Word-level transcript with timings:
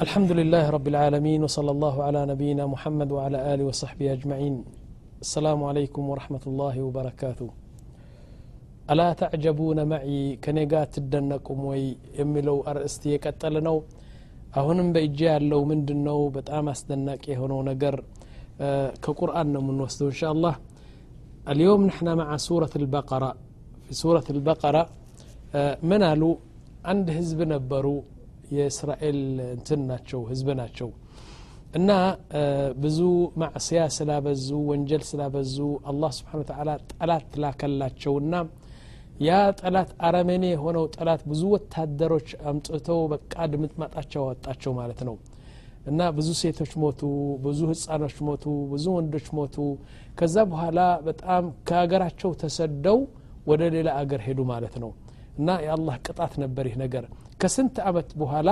الحمد 0.00 0.30
لله 0.38 0.64
رب 0.76 0.86
العالمين 0.92 1.40
وصلى 1.46 1.70
الله 1.70 1.96
على 2.06 2.20
نبينا 2.32 2.64
محمد 2.74 3.08
وعلى 3.16 3.38
آله 3.52 3.64
وصحبه 3.70 4.06
أجمعين 4.16 4.54
السلام 5.26 5.60
عليكم 5.70 6.02
ورحمة 6.10 6.44
الله 6.50 6.74
وبركاته 6.86 7.48
ألا 8.92 9.08
تعجبون 9.22 9.78
معي 9.92 10.20
كنيقات 10.44 10.88
تدنكم 10.94 11.58
وي 11.70 11.82
يملو 12.20 12.56
أرأستي 12.70 13.08
يكتلنو 13.16 13.76
አሁንም 14.60 14.86
በእጅ 14.94 15.18
ያለው 15.28 15.60
ምንድን 15.70 15.98
ነው 16.08 16.18
በጣም 16.36 16.64
አስደናቂ 16.72 17.24
የሆነው 17.32 17.58
ነገር 17.70 17.94
ከቁርአን 19.04 19.48
ነው 19.54 19.60
የምንወስደው 19.64 20.08
እንሻ 20.12 20.22
አላህ 20.34 20.54
اليوم 21.52 21.80
نحن 21.90 22.06
مع 22.20 22.28
سورة 22.48 22.72
البقرة 22.80 23.30
في 23.86 23.92
سورة 24.02 24.26
البقرة 24.34 24.82
من 25.90 26.00
قالوا 26.08 26.34
عند 26.90 27.06
ህዝብ 27.18 27.38
ነበሩ 27.54 27.86
የእስራኤል 28.51 29.19
እንትን 29.51 29.81
ናቸው 29.91 30.21
ህዝብ 30.31 30.47
ናቸው። 30.61 30.89
እና 31.73 31.91
ብዙ 32.83 32.97
ማዕስያ 33.41 33.81
ስላበዙ 33.97 34.47
ወንጀል 34.69 35.03
ስላበዙ 35.09 35.55
አላህ 35.91 36.11
ስብሓን 36.17 36.41
ተዓላ 36.49 36.69
ጠላት 36.91 37.29
ላከላቸውና 37.43 38.33
ያ 39.21 39.31
ጠላት 39.59 39.89
አረመኔ 40.07 40.43
የሆነው 40.51 40.85
ጠላት 40.95 41.21
ብዙ 41.31 41.41
ወታደሮች 41.53 42.29
አምጥተው 42.51 42.99
በቃ 43.13 43.33
ድምጥማጣቸው 43.53 44.21
አወጣቸው 44.23 44.71
ማለት 44.79 45.01
ነው። 45.09 45.15
እና 45.85 46.09
ብዙ 46.17 46.29
ሴቶች 46.41 46.71
ሞቱ 46.81 47.01
ብዙ 47.43 47.59
ህፃኖች 47.71 48.15
ሞቱ 48.27 48.43
ብዙ 48.71 48.85
ወንዶች 48.97 49.27
ሞቱ። 49.37 49.55
ከዛ 50.19 50.35
በኋላ 50.51 50.79
በጣም 51.07 51.45
ከሀገራቸው 51.67 52.31
ተሰደው 52.41 52.99
ወደ 53.47 53.61
ሌላ 53.75 53.89
አገር 54.01 54.21
ሄዱ 54.25 54.39
ማለት 54.51 54.75
ነው። 54.83 54.91
እና 55.39 55.49
የአላህ 55.65 55.95
ቅጣት 56.05 56.33
ነበር 56.43 56.65
ይህ 56.69 56.75
ነገር 56.83 57.05
ከስንት 57.40 57.76
አመት 57.88 58.10
በኋላ 58.20 58.48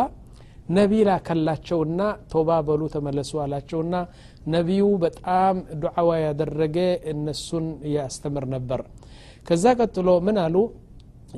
ነቢ 0.77 0.93
ላከላቸውና 1.09 2.01
ቶባ 2.33 2.51
በሉ 2.69 2.83
ተመለሱ 2.95 3.33
አላቸውና 3.45 3.95
ነቢዩ 4.55 4.85
በጣም 5.03 5.57
ዱዓዋ 5.83 6.11
ያደረገ 6.25 6.77
እነሱን 7.13 7.67
ያስተምር 7.95 8.45
ነበር 8.55 8.81
ከዛ 9.49 9.75
ቀጥሎ 9.79 10.11
ምን 10.27 10.39
አሉ 10.45 10.57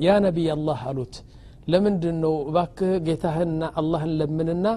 ያ 0.05 0.15
ነቢይ 0.25 0.47
አላህ 0.55 0.81
አሉት 0.91 1.15
ለምንድን 1.73 2.17
ነው 2.25 2.35
እባክህ 2.49 2.93
ጌታህንና 3.07 3.63
አላህን 3.81 4.13
ለምንና 4.19 4.67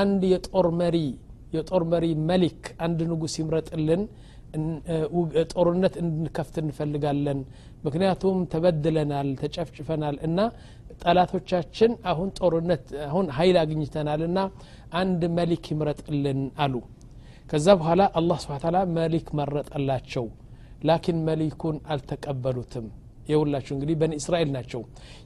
አንድ 0.00 0.22
የጦር 0.32 0.68
መሪ 0.80 0.96
የጦር 1.56 1.82
መሪ 1.92 2.06
መሊክ 2.30 2.64
አንድ 2.86 3.00
ንጉስ 3.10 3.34
ይምረጥልን 3.40 4.02
ጦርነት 5.52 5.94
እንድንከፍት 6.02 6.56
እንፈልጋለን 6.62 7.40
ምክንያቱም 7.86 8.38
ተበድለናል 8.52 9.28
ተጨፍጭፈናል 9.42 10.16
እና 10.28 10.38
ጠላቶቻችን 11.02 11.92
አሁን 12.12 12.28
ጦርነት 12.38 12.86
አሁን 13.08 13.26
ሀይል 13.36 13.56
አግኝተናል 13.62 14.22
እና 14.28 14.38
አንድ 15.02 15.22
መሊክ 15.38 15.66
ይምረጥልን 15.72 16.40
አሉ 16.64 16.74
ከዛ 17.52 17.68
በኋላ 17.80 18.02
አላህ 18.20 18.38
ስብሓ 18.44 18.56
ታላ 18.64 18.80
መሊክ 18.98 19.28
መረጠላቸው 19.40 20.26
ላኪን 20.88 21.18
መሊኩን 21.28 21.78
አልተቀበሉትም 21.94 22.86
የውላችሁ 23.30 23.72
እንግዲህ 23.76 23.96
በኒ 24.00 24.12
እስራኤል 24.20 24.50
ናቸው 24.56 24.82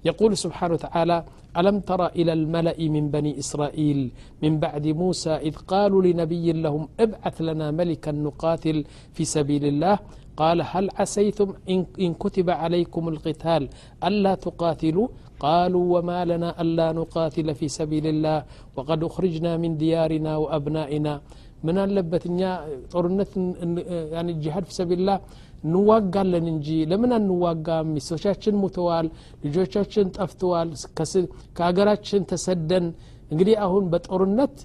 የቁል 0.08 0.32
ስብሓን 0.44 0.72
ወተዓላ 0.76 1.12
ألم 1.60 1.76
تر 1.88 2.00
إلى 2.18 2.32
الملأ 2.38 2.78
من 2.94 3.04
بني 3.14 3.32
إسرائيل 3.42 3.98
من 4.42 4.52
بعد 4.64 4.84
موسى 5.02 5.34
إذ 5.48 5.54
قالوا 5.72 6.02
لنبي 6.06 6.46
لهم 6.64 6.82
ابعث 7.04 7.36
لنا 7.48 7.66
ملكا 7.80 8.12
نقاتل 8.26 8.78
في 9.14 9.22
سبيل 9.36 9.64
الله 9.72 9.94
قال 10.40 10.58
هل 10.72 10.86
عسيتم 10.98 11.48
إن 12.04 12.10
كتب 12.22 12.48
عليكم 12.62 13.04
القتال 13.12 13.62
ألا 14.06 14.32
تقاتلوا 14.46 15.08
قالوا 15.44 15.86
وما 15.94 16.20
لنا 16.30 16.48
ألا 16.62 16.88
نقاتل 17.00 17.48
في 17.58 17.66
سبيل 17.78 18.04
الله 18.12 18.38
وقد 18.76 19.00
أخرجنا 19.08 19.52
من 19.62 19.70
ديارنا 19.82 20.32
وأبنائنا 20.42 21.14
من 21.66 21.76
አለበት 21.84 22.22
እኛ 22.30 22.40
ጦርነት 22.92 23.30
ጂሃድ 24.44 24.64
ፊ 24.68 24.72
ሰቢልላህ 24.78 25.18
እንዋጋለን 25.66 26.46
እንጂ 26.52 26.68
ለምን 26.90 27.12
አንዋጋም 27.18 27.86
ሚስቶቻችን 27.96 28.58
ሙተዋል 28.62 29.06
ልጆቻችን 29.44 30.10
ጠፍተዋል 30.18 30.70
ከሀገራችን 31.58 32.26
ተሰደን 32.32 32.86
እንግዲህ 33.32 33.56
አሁን 33.66 33.84
በጦርነት 33.92 34.56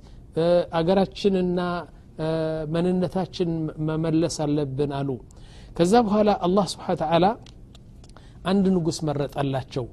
አገራችንና 0.80 1.60
መንነታችን 2.76 3.52
መመለስ 3.90 4.36
አለብን 4.46 4.92
አሉ 5.00 5.10
ከዛ 5.78 5.94
በኋላ 6.08 6.30
አላህ 6.48 6.66
ስብሓን 6.74 6.98
ተዓላ 7.02 7.26
አንድ 8.52 8.66
ንጉስ 8.76 8.98
መረጠላቸው 9.08 9.86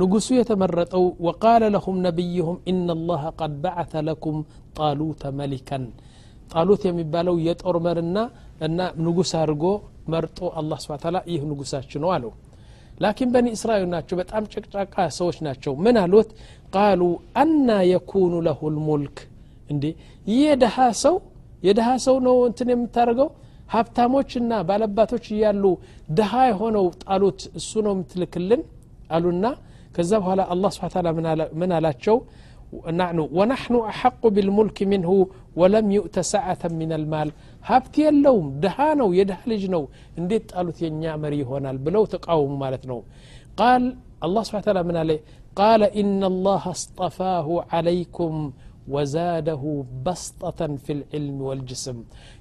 ንጉሱ 0.00 0.28
የተመረጠው 0.36 1.04
ወቃለ 1.26 1.64
ለሁም 1.74 1.98
ነቢይሁም 2.06 2.56
ኢና 2.70 2.96
ላሀ 3.08 3.24
ቀድ 3.40 3.52
በዓተ 3.62 4.02
ለኩም 4.08 4.38
ጣሉተ 4.78 5.30
መሊከን 5.38 5.84
ጣሉት 6.52 6.82
የሚባለው 6.88 7.36
የጦር 7.46 7.76
መርና 7.86 8.18
እና 8.66 8.80
ንጉስ 9.06 9.30
አድርጎ 9.40 9.64
መርጦ 10.14 10.48
አላህ 10.60 10.78
ስብሐ 10.84 10.96
ተዓላ 11.04 11.18
ይህ 11.32 11.44
ንጉሳችሁ 11.50 12.00
ነው 12.04 12.10
አለው 12.16 12.32
ላኪን 13.00 13.30
በኒ 13.34 13.46
እስራኤል 13.56 13.86
ናቸው 13.94 14.16
በጣም 14.20 14.44
ጨቅጫቃ 14.52 14.94
ሰዎች 15.16 15.38
ናቸው 15.46 15.72
ምን 15.86 15.96
አሉት 16.02 16.28
ቃሉ 16.74 17.02
አና 17.42 17.70
የኩኑ 17.90 18.34
ለሁ 18.46 18.60
ልሙልክ 18.76 19.18
እንዴ 19.70 19.84
ይህ 20.26 20.38
የደሃ 20.44 20.76
ሰው 21.02 21.16
የደሃ 21.66 21.90
ሰው 22.06 22.16
ነው 22.26 22.36
እንትን 22.48 22.68
የምታደርገው 22.72 23.28
ሀብታሞችና 23.71 24.51
ባለባቶች 24.69 25.25
እያሉ 25.35 25.63
ድሃ 26.17 26.41
የሆነው 26.51 26.85
ጣሉት 27.03 27.41
እሱ 27.59 27.71
ነው 27.85 27.93
የምትልክልን 27.95 28.61
አሉና 29.17 29.45
ከዛ 29.95 30.11
በኋላ 30.21 30.41
አላህ 30.53 30.69
ስብሓ 30.75 30.87
ታላ 30.93 31.07
ምን 31.61 31.71
አላቸው 31.77 32.17
ናኑ 32.97 33.19
ወናሕኑ 33.37 33.77
አሐቁ 33.91 34.21
ቢልሙልክ 34.35 34.77
ሚንሁ 34.91 35.13
ወለም 35.61 35.87
ዩእተ 35.95 36.17
ሰዓተ 36.31 36.61
ምን 36.77 36.91
ልማል 37.01 37.29
ሀብት 37.65 37.95
የለውም 38.03 38.47
ድሃ 38.63 38.77
ነው 39.01 39.09
የድሃ 39.17 39.41
ልጅ 39.51 39.63
ነው 39.73 39.83
እንዴት 40.19 40.45
ጣሉት 40.53 40.77
የእኛ 40.83 41.13
መሪ 41.23 41.35
ይሆናል 41.43 41.79
ብለው 41.87 42.05
ተቃወሙ 42.13 42.53
ማለት 42.63 42.83
ነው 42.91 42.99
ቃል 43.59 43.83
አላህ 44.27 44.43
ስብሓ 44.49 44.61
ታላ 44.67 44.81
ምን 44.89 44.97
አለ 45.01 45.11
ቃለ 45.57 45.83
ኢና 46.01 46.29
ላህ 46.45 46.65
አስጠፋሁ 46.73 47.47
ዓለይኩም 47.77 48.37
ወዛደሁ 48.94 49.62
በስጠተን 50.04 50.74
ፊ 50.84 50.96
ልዕልም 50.98 51.38
ወልጅስም 51.48 51.98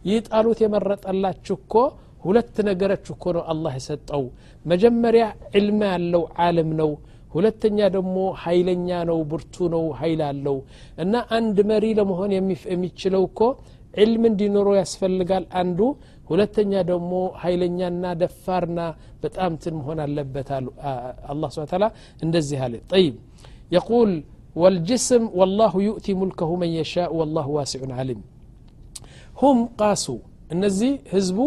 ይህ 0.07 0.19
ጣሉት 0.29 0.59
የመረጠላችሁ 0.63 1.55
እኮ 1.61 1.73
ሁለት 2.25 2.55
ነገሮች 2.67 3.05
እኮ 3.13 3.33
ነው 3.37 3.43
አላህ 3.51 3.73
የሰጠው 3.79 4.23
መጀመሪያ 4.65 5.25
ዕልም 5.57 5.81
ያለው 5.89 6.23
ዓለም 6.45 6.69
ነው 6.81 6.91
ሁለተኛ 7.31 7.77
ደግሞ 7.95 8.17
ኃይለኛ 8.43 8.89
ነው 9.09 9.17
ብርቱ 9.31 9.65
ነው 9.73 9.85
ኃይል 9.99 10.21
አለው 10.27 10.57
እና 11.03 11.23
አንድ 11.37 11.57
መሪ 11.71 11.85
ለመሆን 11.99 12.31
የሚችለው 12.35 13.23
እኮ 13.29 13.41
ዕልም 14.03 14.23
እንዲኖረው 14.29 14.75
ያስፈልጋል 14.79 15.43
አንዱ 15.61 15.79
ሁለተኛ 16.29 16.73
ደግሞ 16.89 17.11
ኃይለኛና 17.41 18.13
ደፋርና 18.21 18.79
በጣም 19.23 19.51
ትን 19.63 19.75
መሆን 19.79 19.99
አለበት 20.05 20.49
አሉ 20.57 20.67
አላ 21.31 21.49
ስብን 21.55 21.69
ታላ 21.71 21.85
እንደዚህ 22.25 22.61
አለ 22.65 22.75
ጠይብ 22.93 23.15
የቁል 23.75 24.11
والجسم 24.61 25.23
والله 25.39 25.73
يؤتي 25.89 26.11
ملكه 26.21 26.49
من 26.61 26.69
يشاء 26.79 27.09
والله 27.19 27.45
واسع 27.57 27.81
عليم 27.99 28.19
هم 29.41 29.57
قاسوا 29.81 30.21
እነዚህ 30.53 30.91
ህዝቡ 31.13 31.37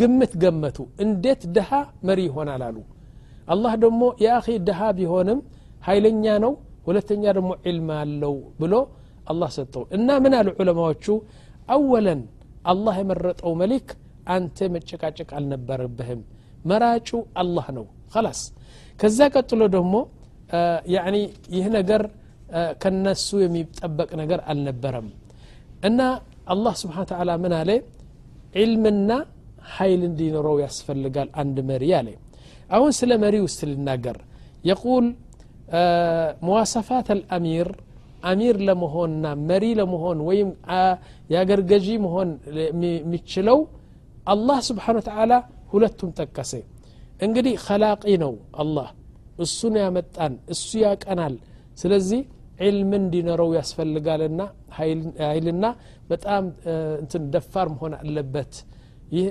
ግምት 0.00 0.32
ገመቱ 0.42 0.78
እንዴት 1.04 1.42
ድሃ 1.56 1.70
መሪ 2.08 2.20
ይሆናል 2.28 2.62
አሉ 2.68 2.78
አላህ 3.52 3.72
ደግሞ 3.84 4.02
የአኺ 4.24 4.46
ድሃ 4.68 4.80
ቢሆንም 4.98 5.38
ኃይለኛ 5.88 6.24
ነው 6.44 6.52
ሁለተኛ 6.88 7.24
ደግሞ 7.38 7.50
ዕልም 7.70 7.88
አለው 8.00 8.34
ብሎ 8.60 8.74
አላህ 9.32 9.50
ሰጠው 9.56 9.82
እና 9.96 10.08
ምን 10.24 10.34
አሉ 10.38 10.48
ዑለማዎቹ 10.60 11.06
አወለን 11.76 12.20
አላህ 12.72 12.94
የመረጠው 13.02 13.52
መሊክ 13.62 13.88
አንተ 14.36 14.68
መጨቃጨቅ 14.76 15.28
አልነበረብህም 15.38 16.20
መራጩ 16.70 17.10
አላህ 17.42 17.66
ነው 17.78 17.86
ላስ 18.26 18.40
ከዛ 19.00 19.18
ቀጥሎ 19.36 19.62
ደግሞ 19.76 19.94
ያኒ 20.94 21.16
ይህ 21.56 21.66
ነገር 21.78 22.02
ከነሱ 22.82 23.28
የሚጠበቅ 23.44 24.10
ነገር 24.22 24.40
አልነበረም 24.52 25.06
እና 25.88 26.00
አላህ 26.52 26.74
ስብሓን 26.82 27.06
ተዓላ 27.10 27.30
ምን 27.44 27.52
አለ 27.60 27.70
ዕልምና 28.62 29.10
ኃይል 29.74 30.00
እንዲኖረው 30.08 30.56
ያስፈልጋል 30.64 31.28
አንድ 31.42 31.56
መሪ 31.70 31.84
አለ 31.98 32.08
አሁን 32.76 32.92
ስለ 32.98 33.12
መሪ 33.24 33.36
ውስጥ 33.46 33.60
ልናገር 33.70 34.18
የቁል 34.70 35.06
መዋሰፋት 36.46 37.08
አልአሚር 37.14 37.68
አሚር 38.30 38.56
ለመሆንና 38.68 39.26
መሪ 39.50 39.64
ለመሆን 39.78 40.18
ወይም 40.28 40.50
የአገር 41.32 41.60
ገዢ 41.70 41.88
መሆን 42.04 42.28
የሚችለው 42.96 43.58
አላህ 44.26 44.58
ስብሓን 44.68 44.98
ተዓላ 45.08 45.32
ሁለቱም 45.72 46.10
ጠቀሰ 46.20 46.52
እንግዲህ 47.26 47.54
ከላቂ 47.64 48.04
ነው 48.24 48.32
አላህ 48.62 48.88
እሱ 49.44 49.58
ነው 49.74 49.80
ያመጣን 49.84 50.32
እሱ 50.54 50.68
ያቀናል 50.84 51.34
ስለዚህ 51.82 52.20
ዕልም 52.59 52.91
እንዲኖረው 52.97 53.49
ያስፈልጋልና 53.57 54.41
ኃይልና 54.77 55.65
በጣም 56.09 56.43
እንትን 57.01 57.23
ደፋር 57.33 57.67
መሆን 57.73 57.93
አለበት። 57.99 58.53
ይህ 59.11 59.27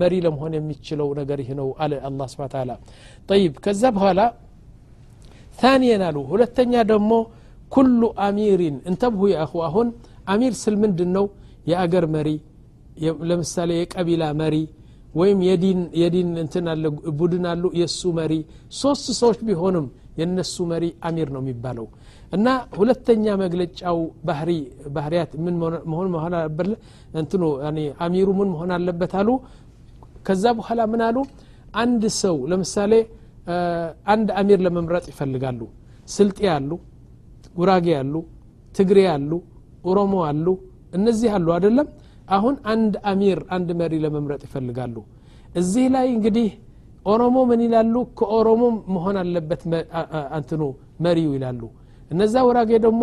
መሪ 0.00 0.14
ለመሆን 0.24 0.52
የሚችለው 0.58 1.08
ነገር 1.18 1.38
ይህ 1.42 1.50
ነው 1.58 1.68
አለ 1.82 1.92
አላ 2.08 2.22
ስብን 2.32 2.48
ታላ 2.54 2.70
ጠይብ 3.28 3.52
ከዛ 3.64 3.82
በኋላ 3.96 4.20
ታኒየን 5.58 6.02
አሉ። 6.08 6.16
ሁለተኛ 6.32 6.74
ደግሞ 6.92 7.12
ኩሉ 7.72 8.00
አሚሪን 8.26 8.76
እንተብሁ 8.90 9.22
የአኹ 9.32 9.52
አሁን 9.68 9.88
አሚር 10.32 10.54
ስል 10.62 10.74
ምንድን 10.82 11.10
ነው 11.16 11.24
የአገር 11.70 12.04
መሪ 12.16 12.28
ለምሳሌ 13.30 13.70
የቀቢላ 13.78 14.24
መሪ 14.40 14.56
ወይም 15.14 15.38
የዲን 16.00 16.30
እንትን 16.42 16.66
አለ 16.72 16.84
ቡድን 17.18 17.44
አሉ 17.52 17.64
የእሱ 17.80 18.00
መሪ። 18.18 18.32
ሶስት 18.80 19.06
ሰዎች 19.20 19.38
ቢሆንም 19.48 19.86
የነሱ 20.20 20.56
መሪ 20.72 20.84
አሚር 21.08 21.28
ነው 21.34 21.40
የሚባለው 21.44 21.86
እና 22.32 22.46
ሁለተኛ 22.78 23.24
መግለጫው 23.42 23.98
ባህሪ 24.28 24.50
ባህሪያት 24.96 25.32
ምን 25.44 25.54
መሆን 25.90 26.08
መሆን 26.14 26.34
አለበት? 26.38 26.68
እንትኑ 27.20 27.42
አሚሩ 28.04 28.28
ምን 28.40 28.48
መሆን 28.54 28.70
አለበት 28.76 29.12
አሉ። 29.20 29.28
ከዛ 30.26 30.44
በኋላ 30.58 30.80
ምን 30.92 31.02
አሉ? 31.08 31.16
አንድ 31.82 32.02
ሰው 32.22 32.36
ለምሳሌ 32.50 32.92
አንድ 34.12 34.28
አሚር 34.40 34.60
ለመምረጥ 34.66 35.04
ይፈልጋሉ። 35.12 35.60
ስልጤ 36.16 36.38
አሉ 36.56 36.70
ጉራጌ 37.58 37.86
አሉ 38.00 38.14
ትግሬ 38.74 38.98
አሉ 39.14 39.30
ኦሮሞ 39.90 40.14
አሉ 40.30 40.46
እነዚህ 40.98 41.30
አሉ 41.36 41.46
አይደለም? 41.56 41.88
አሁን 42.28 42.54
አንድ 42.72 42.94
አሚር 43.10 43.38
አንድ 43.56 43.68
መሪ 43.80 43.94
ለመምረጥ 44.04 44.42
ይፈልጋሉ። 44.48 44.96
እዚህ 45.60 45.86
ላይ 45.94 46.06
እንግዲህ 46.16 46.48
ኦሮሞ 47.06 47.36
ምን 47.50 47.60
ይላሉ? 47.66 47.94
ከኦሮሞ 48.18 48.62
መሆን 48.94 49.16
አለበት 49.22 49.62
አንትኑ 50.36 50.62
መሪው 51.04 51.32
ይላሉ 51.36 51.62
እነዛ 52.11 52.35
ወራጌ 52.47 52.71
ደግሞ 52.85 53.01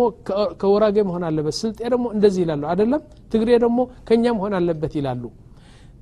ከወራጌ 0.61 0.97
መሆን 1.07 1.23
አለበት 1.27 1.55
ስልጤ 1.61 1.79
ደግሞ 1.93 2.05
እንደዚህ 2.15 2.41
ይላሉ 2.45 2.63
አይደለም 2.71 3.01
ትግሬ 3.33 3.49
ደግሞ 3.63 3.79
ከኛ 4.07 4.25
መሆን 4.37 4.53
አለበት 4.59 4.93
ይላሉ 4.99 5.23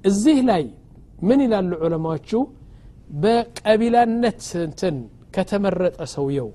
እዚህ 0.09 0.39
ላይ 0.49 0.63
ምን 1.27 1.39
ይላሉ 1.45 1.71
ዑለማዎቹ 1.85 2.31
በቀቢላነት 3.21 4.43
እንትን 4.65 4.95
ከተመረጠ 5.35 5.99
ሰውየው 6.15 6.49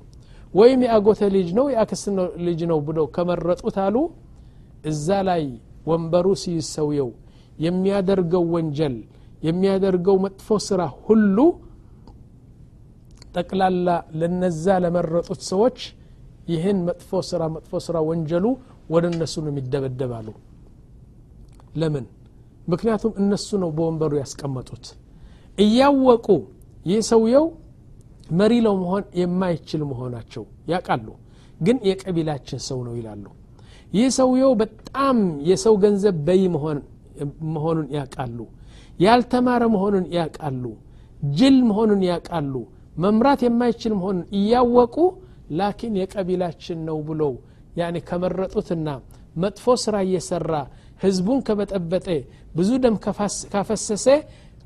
ወይም 0.54 0.80
የአጎተ 0.86 1.22
ልጅ 1.36 1.48
ነው 1.58 1.66
የአክስ 1.72 2.02
ልጅ 2.46 2.60
ነው 2.72 2.78
ብለው 2.88 3.06
ከመረጡት 3.16 3.76
አሉ 3.84 3.96
እዛ 4.90 5.08
ላይ 5.28 5.44
ወንበሩ 5.90 6.26
ሲይዝ 6.42 6.66
ሰውየው 6.76 7.10
የሚያደርገው 7.64 8.44
ወንጀል 8.54 8.96
የሚያደርገው 9.46 10.16
መጥፎ 10.24 10.58
ስራ 10.68 10.82
ሁሉ 11.06 11.38
ጠቅላላ 13.36 13.88
ለነዛ 14.20 14.64
ለመረጡት 14.84 15.40
ሰዎች 15.50 15.78
ይህን 16.47 16.77
መጥፎ 16.87 17.09
ስራ 17.29 17.43
መጥፎ 17.55 17.71
ስራ 17.85 17.97
ወንጀሉ 18.09 18.45
ወደ 18.93 19.05
እነሱ 19.11 19.35
ነው 19.43 19.51
የሚደበደባሉ። 19.51 20.27
ለምን? 21.79 22.05
ምክንያቱም 22.67 23.11
እነሱ 23.21 23.49
ነው 23.63 23.69
በወንበሩ 23.77 24.11
ያስቀመጡት። 24.21 24.85
እያወቁ 25.57 26.27
ይህ 26.85 26.99
ሰውየው 27.11 27.45
መሪ 28.39 28.53
ለመሆን 28.65 29.03
የማይችል 29.19 29.81
መሆናቸው 29.91 30.43
ያውቃሉ 30.71 31.07
ግን 31.61 31.77
የቀቢላችን 31.89 32.59
ሰው 32.67 32.79
ነው 32.87 32.93
ይላሉ። 32.99 33.25
ይህ 33.93 34.07
ሰውየው 34.17 34.51
በጣም 34.61 35.17
የሰው 35.49 35.75
ገንዘብ 35.83 36.15
በይ 36.27 36.41
መሆኑን 37.53 37.87
ያውቃሉ 37.97 38.39
ያልተማረ 38.99 39.63
መሆኑን 39.75 40.05
ያውቃሉ 40.17 40.63
ጅል 41.37 41.57
መሆኑን 41.69 42.01
ያውቃሉ 42.09 42.53
መምራት 43.03 43.41
የማይችል 43.45 43.93
መሆኑን 43.99 44.25
እያወቁ 44.37 44.95
ላኪን 45.58 45.94
የቀቢላችን 46.00 46.78
ነው 46.88 46.98
ብለው 47.08 47.32
ያኔ 47.80 47.96
ከመረጡትና 48.08 48.88
መጥፎ 49.42 49.74
ስራ 49.84 49.96
እየሰራ 50.06 50.54
ህዝቡን 51.02 51.38
ከበጠበጠ 51.46 52.08
ብዙ 52.58 52.70
ደም 52.84 52.96
ካፈሰሰ 53.52 54.06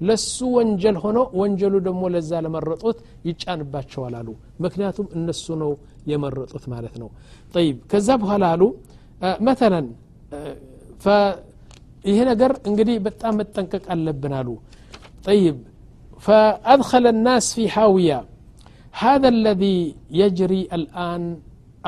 ለሱ 0.09 0.37
ወንጀል 0.57 0.97
ሆኖ 1.05 1.19
ወንጀሉ 1.41 1.75
ደግሞ 1.87 2.03
ለዛ 2.15 2.41
ለመረጡት 2.45 2.99
ይጫንባቸዋል 3.29 4.15
አሉ 4.21 4.29
ምክንያቱም 4.65 5.07
እነሱ 5.19 5.47
ነው 5.63 5.71
የመረጡት 6.11 6.65
ማለት 6.75 6.97
ነው 7.03 7.09
ጠይብ 7.55 7.77
ከዛ 7.93 8.09
በኋላ 8.25 8.45
አሉ 8.55 8.63
መተለን 9.49 9.87
ይሄ 12.11 12.19
ነገር 12.31 12.53
እንግዲህ 12.71 12.97
በጣም 13.07 13.35
መጠንቀቅ 13.41 13.85
አለብን 13.95 14.35
አሉ 14.41 14.51
ጠይብ 15.29 15.57
فأدخل 16.21 17.05
الناس 17.07 17.45
في 17.55 17.65
حاوية 17.69 18.19
هذا 18.95 19.29
الذي 19.37 19.79
يجري 20.21 20.63
الآن 20.79 21.23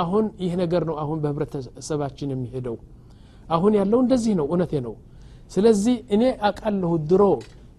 አሁን 0.02 0.24
ይህ 0.42 0.52
ነገር 0.62 0.82
ነው 0.88 0.96
አሁን 1.02 1.18
በህብረተሰባችን 1.22 2.28
የሚሄደው 2.32 2.76
አሁን 3.56 3.72
ያለው 3.78 3.98
እንደዚህ 4.04 4.32
ነው 4.40 4.46
እውነቴ 4.50 4.72
ነው 4.86 4.94
ስለዚህ 5.54 5.96
እኔ 6.14 6.22
አቃለሁ 6.48 6.90
ድሮ 7.10 7.22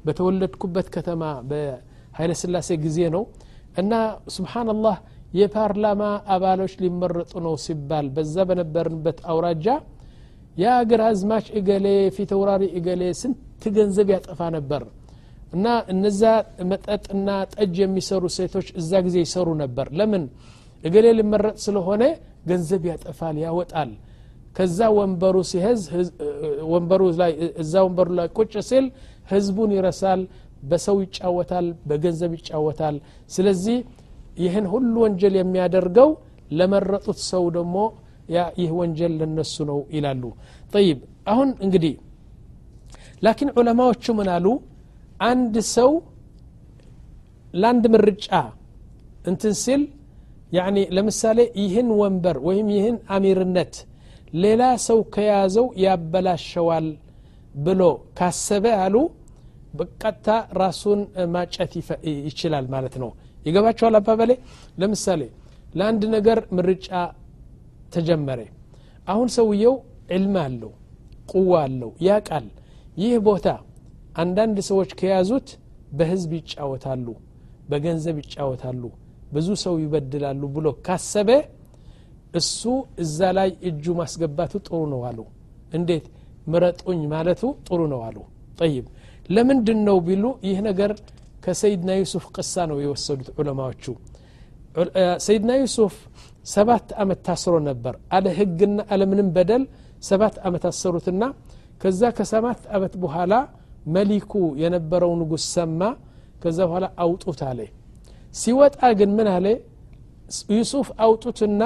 በተወለድኩበት 0.05 0.87
ከተማ 0.95 1.21
በኃይለ 1.49 2.31
ስላሴ 2.41 2.69
ጊዜ 2.85 2.99
ነው 3.15 3.23
እና 3.81 3.91
ስብሓንላህ 4.37 4.97
የፓርላማ 5.39 6.01
አባሎች 6.35 6.73
ሊመረጡ 6.83 7.31
ነው 7.45 7.55
ሲባል 7.65 8.05
በዛ 8.15 8.35
በነበርንበት 8.49 9.19
አውራጃ 9.31 9.67
የአገር 10.61 11.01
አዝማች 11.09 11.47
እገሌ 11.59 11.87
ፊተውራሪ 12.17 12.63
እገሌ 12.79 13.03
ስንት 13.21 13.63
ገንዘብ 13.77 14.09
ያጠፋ 14.15 14.41
ነበር 14.57 14.83
እና 15.52 15.64
እነዛ 15.92 16.22
መጠጥና 16.70 17.28
ጠጅ 17.54 17.74
የሚሰሩ 17.82 18.22
ሴቶች 18.36 18.68
እዛ 18.80 18.92
ጊዜ 19.06 19.16
ይሰሩ 19.24 19.48
ነበር። 19.62 19.86
ለምን? 19.98 20.24
እገሌ 20.84 21.06
ሊመረጥ 21.18 21.56
ስለሆነ 21.64 22.02
ገንዘብ 22.48 22.82
ያጠፋል 22.90 23.36
ያወጣል። 23.44 23.90
ከዛ 24.56 24.78
ወንበሩ 24.96 25.36
ሲሄዝ 25.50 25.80
ወንበሩ 26.72 27.02
ላይ 27.20 27.32
እዛ 27.62 27.72
ወንበሩ 27.86 28.08
ላይ 28.18 28.26
ቁጭ 28.36 28.54
ሲል 28.68 28.84
ህዝቡን 29.30 29.70
ይረሳል 29.76 30.20
በሰው 30.70 30.96
ይጫወታል 31.04 31.66
በገንዘብ 31.88 32.32
ይጫወታል። 32.38 32.96
ስለዚህ 33.30 33.78
ይህን 34.38 34.66
ሁሉ 34.72 34.94
ወንጀል 35.04 35.34
የሚያደርገው 35.40 36.10
ለመረጡት 36.50 37.18
ሰው 37.30 37.44
ደግሞ 37.56 37.76
ይህ 38.58 38.70
ወንጀል 38.78 39.12
ለነሱ 39.20 39.56
ነው 39.70 39.78
ይላሉ። 39.96 40.22
ጠይብ 40.72 40.98
አሁን 41.32 41.48
እንግዲህ 41.64 41.94
ላኪን 43.22 43.50
ዑለማዎቹ 43.58 44.04
ምን 44.18 44.28
አሉ 44.34 44.46
አንድ 45.20 45.54
ሰው 45.74 45.90
ለአንድ 47.54 47.84
ምርጫ 47.94 48.26
እንትን 49.26 49.54
ሲል 49.62 49.82
ያኒ 50.52 50.78
ለምሳሌ 50.96 51.38
ይህን 51.60 51.88
ወንበር 52.00 52.36
ወይም 52.46 52.68
ይህን 52.74 52.96
አሚርነት 53.08 53.74
ሌላ 54.42 54.62
ሰው 54.86 54.98
ከያዘው 55.14 55.66
ያበላሸዋል 55.84 56.86
ብሎ 57.64 57.82
ካሰበ 58.18 58.64
አሉ 58.84 58.96
በቀጥታ 59.78 60.28
ራሱን 60.60 61.00
ማጨት 61.34 61.72
ይችላል 62.26 62.66
ማለት 62.74 62.94
ነው። 63.02 63.10
ይገባቸዋል 63.46 63.94
አባበሌ? 63.98 64.30
ለምሳሌ 64.78 65.22
ለአንድ 65.74 66.02
ነገር 66.16 66.38
ምርጫ 66.56 66.88
ተጀመረ። 67.94 68.40
አሁን 69.08 69.28
ሰውየው 69.36 69.74
ዕልም 70.16 70.36
አለው 70.42 70.72
ቁዋ 71.32 71.52
አለው 71.66 71.90
ያቃል 72.06 72.46
ይህ 72.96 73.14
ቦታ 73.26 73.46
አንዳንድ 74.14 74.56
ሰዎች 74.68 74.90
ከያዙት 74.98 75.48
በህዝብ 75.98 76.30
ይጫወታሉ 76.38 77.06
በገንዘብ 77.70 78.16
ይጫወታሉ 78.22 78.82
ብዙ 79.34 79.48
ሰው 79.64 79.74
ይበድላሉ 79.82 80.42
ብሎ 80.56 80.66
ካሰበ 80.86 81.30
እሱ 82.34 82.60
እዛ 83.02 83.18
ላይ 83.38 83.50
እጁ 83.68 83.84
ማስገባቱ 83.98 84.52
ጥሩ 84.66 84.80
ነው 84.92 85.00
አሉ። 85.08 85.18
እንዴት? 85.72 86.06
ምረጡኝ 86.46 87.00
ማለቱ 87.12 87.42
ጥሩ 87.66 87.80
ነው 87.92 88.00
አሉ። 88.06 88.16
ጠይብ። 88.58 88.86
ለምንድን 89.28 89.78
ነው 89.88 89.96
ቢሉ 90.06 90.24
ይህ 90.46 90.58
ነገር 90.68 90.90
ከሰይድና 91.44 91.90
ዩሱፍ 92.00 92.24
ቅሳ 92.36 92.54
ነው 92.70 92.78
የወሰዱት 92.84 93.28
ዑለማዎቹ። 93.38 93.84
ሰይድና 95.26 95.50
ዩሱፍ 95.62 95.94
ሰባት 96.46 96.86
አመት 97.02 97.20
ታስሮ 97.26 97.54
ነበር። 97.68 97.94
አለ 98.16 98.26
ህግና 98.38 98.78
አለምንም 98.92 99.28
በደል 99.36 99.62
ሰባት 100.02 100.34
አመት 100.46 100.64
አሰሩትና 100.70 101.22
ከዛ 101.82 102.02
ከሰባት 102.18 102.62
አመት 102.76 102.94
በኋላ 103.02 103.32
መሊኩ 103.86 104.32
የነበረው 104.62 105.12
ንጉስ 105.20 105.44
ሰማ። 105.54 105.80
ከዛ 106.42 106.58
በኋላ 106.68 106.86
አውጡት 107.02 107.40
አለ። 107.48 107.60
ሲወጣ 108.34 108.80
ግን 108.98 109.10
ምን 109.18 109.28
አለ? 109.34 109.46
ዩሱፍ 110.54 110.88
አውጡትና 111.04 111.62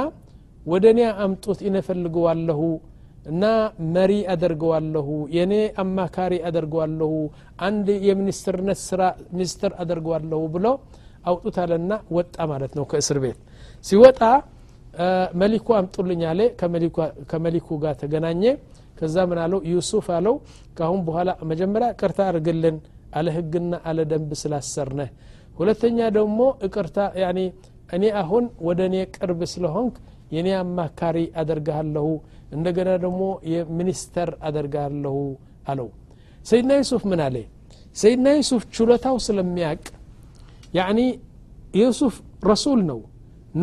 ወደ 0.66 0.84
እኔ 0.94 1.00
አምጡት 1.24 1.58
ይነፈልገዋለሁ 1.66 2.60
እና 3.26 3.44
መሪ 3.94 4.12
አደርገዋለሁ 4.32 5.06
የኔ 5.36 5.52
አማካሪ 5.82 6.34
አደርገዋለሁ 6.48 7.10
አንድ 7.66 7.88
የሚኒስትርነት 8.08 8.78
ስራ 8.88 9.00
ሚኒስትር 9.32 9.72
አደርገዋለሁ 9.82 10.40
ብሎ 10.54 10.66
አውጡት 11.24 11.56
አለና 11.62 11.92
ወጣ 12.16 12.36
ማለት 12.52 12.72
ነው 12.78 12.84
ከእስር 12.90 13.18
ቤት። 13.24 13.38
ሲወጣ 13.84 14.20
መሊኩ 15.40 15.66
አምጡልኝ 15.78 16.22
አለ። 16.30 16.40
ከመሊኩ 17.30 17.68
ጋር 17.82 17.94
ተገናኘ 18.02 18.42
ከዛ 18.98 19.16
ምን 19.30 19.38
አለው? 19.42 19.60
ዩሱፍ 19.70 20.06
አለው 20.16 20.34
ካአሁን 20.76 21.00
በኋላ 21.06 21.30
መጀመሪያ 21.50 21.88
እቅርታ 21.94 22.20
አርግልን 22.30 22.76
አለ 23.18 23.26
ህግና 23.36 23.74
አለ 23.88 23.98
ደንብ 24.10 24.30
ስላሰርነህ 24.42 25.10
ሁለተኛ 25.58 25.98
ደግሞ 26.16 26.40
እቅርታ 26.66 26.96
እኔ 27.92 28.04
አሁን 28.20 28.44
ወደ 28.66 28.80
እኔ 28.88 28.96
ቅርብ 29.16 29.40
ስለሆንክ 29.52 29.94
የኔ 30.34 30.48
አማካሪ 30.62 31.18
አደርግሃለሁ 31.40 32.06
እንደገና 32.52 32.90
ደግሞ 33.04 33.22
የሚኒስተር 33.52 34.30
አደርግሃለሁ 34.48 35.16
አለው። 35.70 35.88
ሰይድና 36.46 36.72
ዩሱፍ 36.80 37.02
ምን 37.10 37.20
አለ? 37.26 37.36
ሰይድና 37.96 38.28
ዩሱፍ 38.38 38.62
ችሎታው 38.74 39.16
ስለሚያቅ 39.26 39.80
ያኒ 40.78 41.00
ዩሱፍ 41.80 42.14
ረሱል 42.50 42.80
ነው 42.90 43.00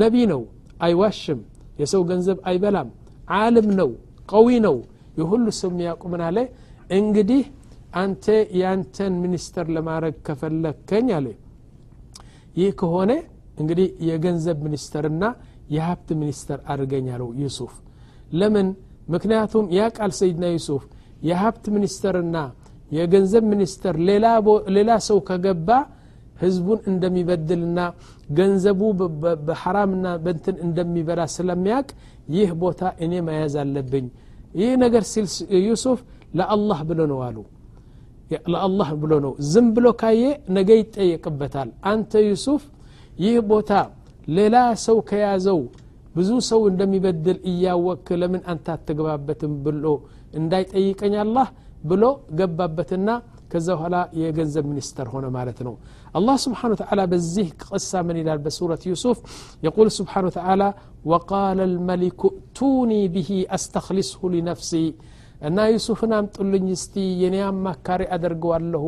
ነቢ 0.01 0.15
ነው 0.31 0.41
አይዋሽም 0.85 1.39
የሰው 1.81 2.01
ገንዘብ 2.09 2.37
አይበላም 2.49 2.89
ዓለም 3.37 3.67
ነው 3.79 3.89
ቀዊ 4.29 4.47
ነው 4.65 4.75
የሁሉ 5.17 5.45
ሰው 5.59 5.69
የሚያውቁ 5.73 6.03
አለ? 6.27 6.37
እንግዲህ 6.97 7.43
አንተ 7.95 8.25
ያንተን 8.61 9.13
ሚኒስተር 9.23 9.65
ለማድረግ 9.75 10.15
ከፈለከኝ 10.27 11.07
አለ። 11.17 11.27
ይህ 12.59 12.71
ከሆነ 12.81 13.11
እንግዲህ 13.61 13.87
የገንዘብ 14.09 14.57
ሚኒስተርና 14.65 15.23
የሀብት 15.75 16.09
ሚኒስተር 16.21 16.59
አድርገኝ 16.71 17.07
አለው 17.15 17.29
ዩሱፍ። 17.41 17.73
ለምን? 18.33 18.67
ምክንያቱም 19.13 19.65
ያ 19.77 19.81
ቃል 19.97 20.11
ሰይድና 20.19 20.45
ዩሱፍ 20.55 20.83
የሀብት 21.27 21.65
ሚኒስተርና 21.75 22.37
የገንዘብ 22.91 23.43
ሚኒስተር 23.51 23.95
ሌላ 24.77 24.91
ሰው 25.07 25.17
ከገባ 25.29 25.69
ህዝቡን 26.41 26.79
እንደሚበድልና 26.91 27.79
ገንዘቡ 28.37 28.81
በሐራምና 29.47 30.07
በንትን 30.23 30.55
እንደሚበላ 30.65 31.21
ስለሚያቅ 31.35 31.87
ይህ 32.35 32.49
ቦታ 32.61 32.81
እኔ 33.05 33.13
መያዝ 33.27 33.55
አለብኝ 33.63 34.05
ይህ 34.60 34.72
ነገር 34.84 35.02
ሲል 35.12 35.26
ዩሱፍ 35.68 35.98
ለአላህ 36.38 36.78
ብሎ 36.90 37.00
ነው 37.12 37.18
አሉ 37.28 37.38
ለአላህ 38.52 38.88
ብሎ 39.02 39.12
ነው 39.24 39.32
ዝም 39.52 39.68
ብሎ 39.76 39.86
ካየ 40.00 40.24
ነገ 40.56 40.70
ይጠየቅበታል 40.80 41.70
አንተ 41.92 42.12
ዩሱፍ 42.30 42.62
ይህ 43.24 43.36
ቦታ 43.50 43.72
ሌላ 44.38 44.56
ሰው 44.86 44.98
ከያዘው 45.08 45.60
ብዙ 46.16 46.30
ሰው 46.50 46.60
እንደሚበድል 46.70 47.38
እያወክ 47.50 48.06
ለምን 48.20 48.42
አንተ 48.52 48.66
አትገባበትም 48.76 49.52
ብሎ 49.66 49.84
እንዳይጠይቀኝ 50.40 51.14
አላህ 51.24 51.48
ብሎ 51.90 52.04
ገባበትና 52.38 53.10
ከዛ 53.52 53.68
በኋላ 53.76 53.96
የገንዘብ 54.22 54.64
ሚኒስተር 54.72 55.06
ሆነ 55.14 55.26
ማለት 55.38 55.60
ነው 55.66 55.74
الله 56.18 56.36
سبحانه 56.46 56.72
وتعالى 56.76 57.02
بزيه 57.12 57.50
قصة 57.70 57.98
من 58.02 58.16
إلى 58.22 58.32
بسورة 58.44 58.82
يوسف 58.90 59.16
يقول 59.66 59.86
سبحانه 59.98 60.26
وتعالى 60.30 60.68
وقال 61.10 61.58
الملك 61.70 62.20
ائتوني 62.32 63.02
به 63.14 63.30
أستخلصه 63.56 64.20
لنفسي 64.34 64.86
እና 65.48 65.58
ዩሱፍን 65.74 66.10
አምጡልኝ 66.16 66.66
እስቲ 66.76 66.94
የኔ 67.20 67.36
አማካሪ 67.50 68.02
አደርገዋለሁ 68.14 68.84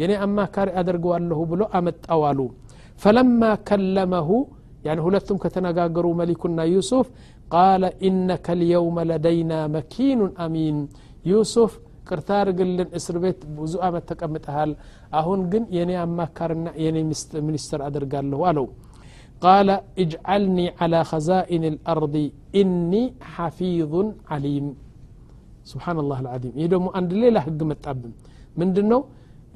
የኔ 0.00 0.12
አማካሪ 0.24 0.68
አደርገዋለሁ 0.80 1.38
ብሎ 1.50 1.62
አመጣው 1.78 2.22
አሉ 2.30 2.40
ፈለማ 3.02 3.42
ከለመሁ 3.68 4.28
يعني 4.86 5.00
ሁለቱም 5.06 5.36
ከተነጋገሩ 5.42 6.06
መሊኩና 6.20 6.60
ዩሱፍ 6.74 7.06
ቃለ 7.54 7.82
ኢነከ 8.08 8.46
ልየውመ 8.60 8.98
ለደይና 9.10 9.52
መኪኑን 9.76 10.32
አሚን 10.44 10.78
ዩሱፍ 11.30 11.72
ቅርታ 12.08 12.30
አርግልን 12.42 12.88
እስር 12.98 13.16
ቤት 13.24 13.40
ብዙ 13.58 13.74
አመት 13.88 14.04
ተቀምጠሃል 14.10 14.70
አሁን 15.20 15.40
ግን 15.52 15.64
የኔ 15.76 15.92
አማካርና 16.06 16.68
የኔ 16.84 16.96
ሚኒስትር 17.48 17.80
አደርጋለሁ 17.88 18.40
አለው 18.50 18.66
قال 19.45 19.67
اجعلني 20.03 20.65
على 20.81 20.99
خزائن 21.11 21.63
الأرض 21.73 22.15
إني 22.61 23.03
حفيظ 23.33 23.93
عليم. 24.31 24.65
سبحان 25.71 25.97
الله 26.03 26.19
العظيم. 26.25 26.53
يدوم 26.63 26.85
أن 26.97 27.05
ليلة 27.21 27.39
حق 27.45 27.61
متعبم 27.71 28.11
من 28.59 28.69
دنو 28.75 28.99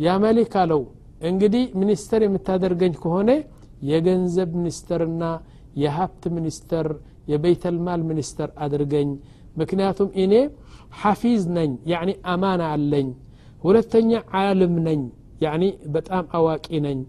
يا 0.06 0.14
ملك 0.26 0.56
لو 0.72 0.82
انجدي 1.28 1.64
منستري 1.82 2.28
متادر 2.36 2.74
جنك 2.82 3.04
هنا 3.16 3.38
يجنزب 3.92 4.50
منسترنا 4.62 5.32
يهبت 5.84 6.24
منستر 6.36 6.88
يبيت 7.32 7.64
المال 7.74 8.02
منستر 8.10 8.50
أدرجن 8.64 9.10
مكناتهم 9.60 10.10
إني 10.22 10.42
حفيظ 11.02 11.44
نن 11.56 11.72
يعني 11.92 12.14
أمانة 12.34 12.66
على 12.74 12.86
نن 13.04 13.08
ولتني 13.66 14.18
عالم 14.36 14.74
نن 14.86 15.02
يعني 15.46 15.68
بتأم 15.94 16.26
أواك 16.38 16.66
نن 16.86 17.00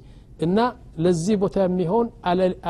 እና 0.43 0.59
ለዚህ 1.05 1.35
ቦታ 1.43 1.57
የሚሆን 1.65 2.07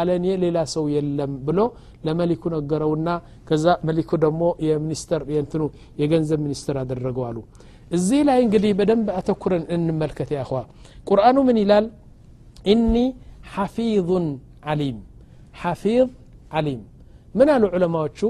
አለኔ 0.00 0.26
ሌላ 0.44 0.58
ሰው 0.74 0.84
የለም 0.94 1.32
ብሎ 1.46 1.60
ለመሊኩ 2.06 2.42
ነገረውና 2.54 3.08
ከዛ 3.48 3.66
መሊኩ 3.88 4.10
ደግሞ 4.24 4.42
የሚኒስተር 4.66 5.22
የንትኑ 5.34 5.62
የገንዘብ 6.00 6.40
ሚኒስትር 6.46 6.76
አደረገው 6.82 7.24
አሉ 7.28 7.38
እዚህ 7.96 8.20
ላይ 8.28 8.38
እንግዲህ 8.44 8.72
በደንብ 8.78 9.08
አተኩረን 9.18 9.64
እንመልከት 9.76 10.30
ያኸዋ 10.36 10.60
ቁርአኑ 11.08 11.38
ምን 11.48 11.58
ይላል 11.62 11.86
ኢኒ 12.72 12.94
ሐፊዙን 13.54 14.26
አሊም 14.72 14.98
ሐፊዝ 15.62 16.06
አሊም 16.52 16.82
ምን 17.34 17.48
አሉ 17.54 17.64
ዑለማዎቹ 17.76 18.20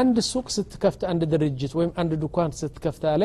አንድ 0.00 0.16
ሱቅ 0.30 0.46
ስትከፍት 0.54 1.02
አንድ 1.10 1.22
ድርጅት 1.32 1.72
ወይም 1.78 1.90
አንድ 2.02 2.12
ዱኳን 2.22 2.52
ስትከፍት 2.60 3.04
አለ 3.12 3.24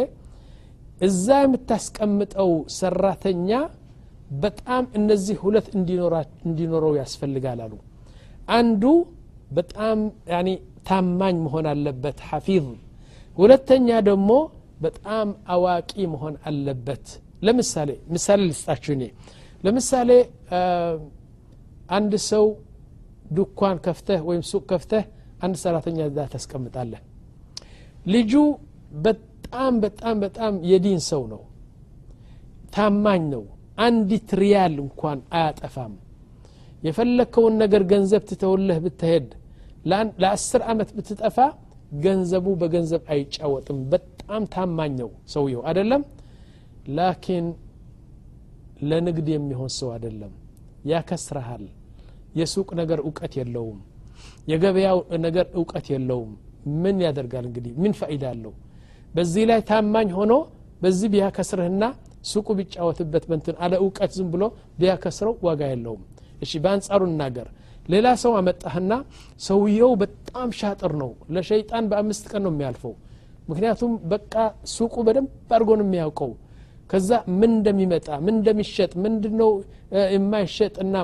እዛ 1.08 1.28
የምታስቀምጠው 1.44 2.50
ሰራተኛ 2.80 3.50
በጣም 4.38 4.84
እነዚህ 4.98 5.38
ሁለት 5.44 5.68
እንዲኖረው 6.46 6.94
ያስፈልጋል 7.00 7.60
አሉ። 7.66 7.74
አንዱ 8.52 8.84
በጣም 9.52 9.98
ታማኝ 10.90 11.36
መሆን 11.46 11.66
አለበት 11.72 12.20
ሐፊዝ። 12.30 12.66
ሁለተኛ 13.38 13.90
ደግሞ 14.10 14.32
በጣም 14.82 15.28
አዋቂ 15.54 15.92
መሆን 16.14 16.36
አለበት። 16.50 17.06
ለምሳሌ 17.42 17.90
ምሳሌ 18.14 18.40
ልስጣችሁ 18.50 18.92
እኔ። 18.96 19.04
ለምሳሌ 19.64 20.10
አንድ 21.90 22.14
ሰው 22.30 22.46
ዱኳን 23.32 23.78
ከፍተህ 23.86 24.20
ወይም 24.30 24.44
ሱቅ 24.52 24.64
ከፍተህ 24.72 25.04
አንድ 25.44 25.56
ሰራተኛ 25.64 25.98
እዛ 26.10 26.20
ታስቀምጣለህ። 26.34 27.02
ልጁ 28.06 28.34
በጣም 29.04 29.74
በጣም 29.82 30.16
በጣም 30.20 30.54
የዲን 30.72 31.02
ሰው 31.10 31.24
ነው። 31.34 31.42
ታማኝ 32.76 33.24
ነው 33.34 33.44
አንዲት 33.80 34.30
ሪያል 34.42 34.76
እንኳን 34.84 35.20
አያጠፋም። 35.38 35.94
የፈለግከውን 36.84 37.56
ነገር 37.64 37.82
ገንዘብ 37.92 38.24
ትተውለህ 38.30 38.78
ብትሄድ 38.84 39.28
ለአስር 40.22 40.62
ዓመት 40.72 40.90
ብትጠፋ 40.98 41.38
ገንዘቡ 42.04 42.48
በገንዘብ 42.62 43.04
አይጫወጥም። 43.14 43.78
በጣም 43.92 44.44
ታማኝ 44.54 44.92
ነው 45.02 45.10
ሰውየው። 45.34 45.62
አደለም 45.70 46.02
ላኪን 46.98 47.46
ለንግድ 48.90 49.28
የሚሆን 49.32 49.72
ሰው 49.78 49.90
አደለም 49.96 50.34
ያከስረሃል 50.92 51.64
የሱቅ 52.40 52.70
ነገር 52.82 53.00
እውቀት 53.04 53.34
የለውም። 53.40 53.80
የገበያው 54.52 54.98
ነገር 55.26 55.46
እውቀት 55.58 55.88
የለውም። 55.94 56.32
ምን 56.82 56.98
ያደርጋል 57.06 57.46
እንግዲህ? 57.50 57.72
ምን 57.82 57.94
ፋይዳ 58.00 58.24
አለው? 58.34 58.54
በዚህ 59.16 59.44
ላይ 59.50 59.60
ታማኝ 59.70 60.10
ሆኖ 60.18 60.34
በዚህ 60.82 61.08
ቢያከስርህና 61.14 61.84
ሱቁ 62.24 62.48
ቢጫወትበት 62.58 63.24
በንትን 63.30 63.56
አለ 63.64 63.74
እውቀት 63.82 64.12
ዝም 64.18 64.30
ብሎ 64.34 64.44
ቢያከስረው 64.80 65.36
ዋጋ 65.48 65.62
የለውም። 65.72 66.02
እሺ 66.42 66.52
በአንጻሩ 66.64 67.02
እናገር። 67.10 67.48
ሌላ 67.90 68.08
ሰው 68.24 68.34
አመጣህና 68.40 68.94
ሰውየው 69.42 69.92
በጣም 70.02 70.50
ሻጥር 70.60 70.92
ነው። 71.02 71.12
ለሸይጣን 71.36 71.86
በአምስት 71.92 72.26
ቀን 72.32 72.44
ነው 72.46 72.52
የሚያልፈው። 72.54 72.94
ምክንያቱም 73.50 73.92
በቃ 74.12 74.34
ሱቁ 74.74 74.96
በደንብ 75.08 75.30
አድርጎ 75.56 75.70
ነው 75.80 75.86
የሚያውቀው። 75.88 76.32
ከዛ 76.90 77.10
ምን 77.40 77.52
እንደሚመጣ 77.56 78.08
ምን 78.26 78.36
እንደሚሸጥ 78.38 78.92
ምንድን 79.04 79.34
ነው 79.42 79.52
የማይሸጥ 80.14 80.76
እና 80.84 80.96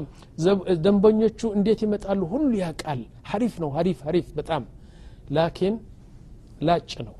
ደንበኞቹ 0.85 1.41
እንዴት 1.57 1.79
ይመጣሉ 1.85 2.21
ሁሉ 2.31 2.51
ያውቃል። 2.61 3.01
ሀሪፍ 3.31 3.55
ነው 3.63 3.69
ሀሪፍ 3.77 3.99
ሀሪፍ 4.07 4.27
በጣም። 4.37 4.63
ላኪን 5.35 5.75
ላጭ 6.61 6.91
ነው። 7.07 7.15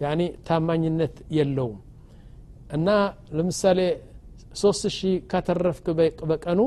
ያኒ 0.00 0.20
ታማኝነት 0.48 1.16
የለውም 1.36 1.76
እና 2.70 2.88
ለምሳሌ 3.36 3.80
ሶስት 4.60 4.84
ሺህ 4.96 5.14
ካተረፍክ 5.30 5.86
በቀኑ 6.30 6.60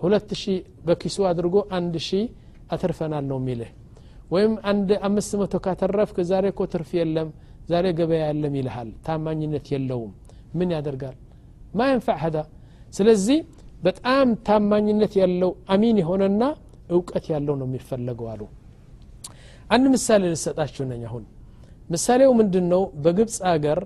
ሁለት 0.00 0.30
ሺህ 0.40 0.58
በኪሱ 0.86 1.18
አድርጎ 1.30 1.56
አንድ 1.76 1.94
ሺህ 2.08 2.24
አትርፈናል 2.74 3.24
ነው 3.30 3.38
የሚልህ። 3.40 3.70
ወይም 4.30 4.52
አንድ 4.70 4.90
አምስት 5.08 5.32
መቶ 5.40 5.54
ካተረፍክ 5.66 6.16
ዛሬ 6.30 6.44
እኮ 6.52 6.62
ትርፍ 6.72 6.90
የለም 6.98 7.28
ዛሬ 7.70 7.86
ገበያ 7.98 8.24
የለም 8.28 8.54
ይልሃል። 8.58 8.90
ታማኝነት 9.06 9.66
የለውም። 9.74 10.12
ምን 10.54 10.68
ያደርጋል? 10.76 11.16
ማ 11.74 11.88
ሀዳ። 12.22 12.36
ስለዚህ 12.94 13.38
በጣም 13.82 14.28
ታማኝነት 14.46 15.12
ያለው 15.20 15.50
አሚን 15.68 15.96
የሆነና 16.02 16.42
እውቀት 16.90 17.24
ያለው 17.32 17.54
ነው 17.60 17.66
የሚፈለገው 17.68 18.26
አሉ። 18.32 18.42
አንድ 19.70 19.84
ምሳሌ 19.94 20.22
ልሰጣችሁ 20.32 20.84
ነኝ 20.90 21.02
አሁን። 21.08 21.24
ምሳሌው 21.90 22.30
ምንድን 22.40 22.66
ነው 22.72 22.82
በግብፅ 23.04 23.36
አገር 23.50 23.78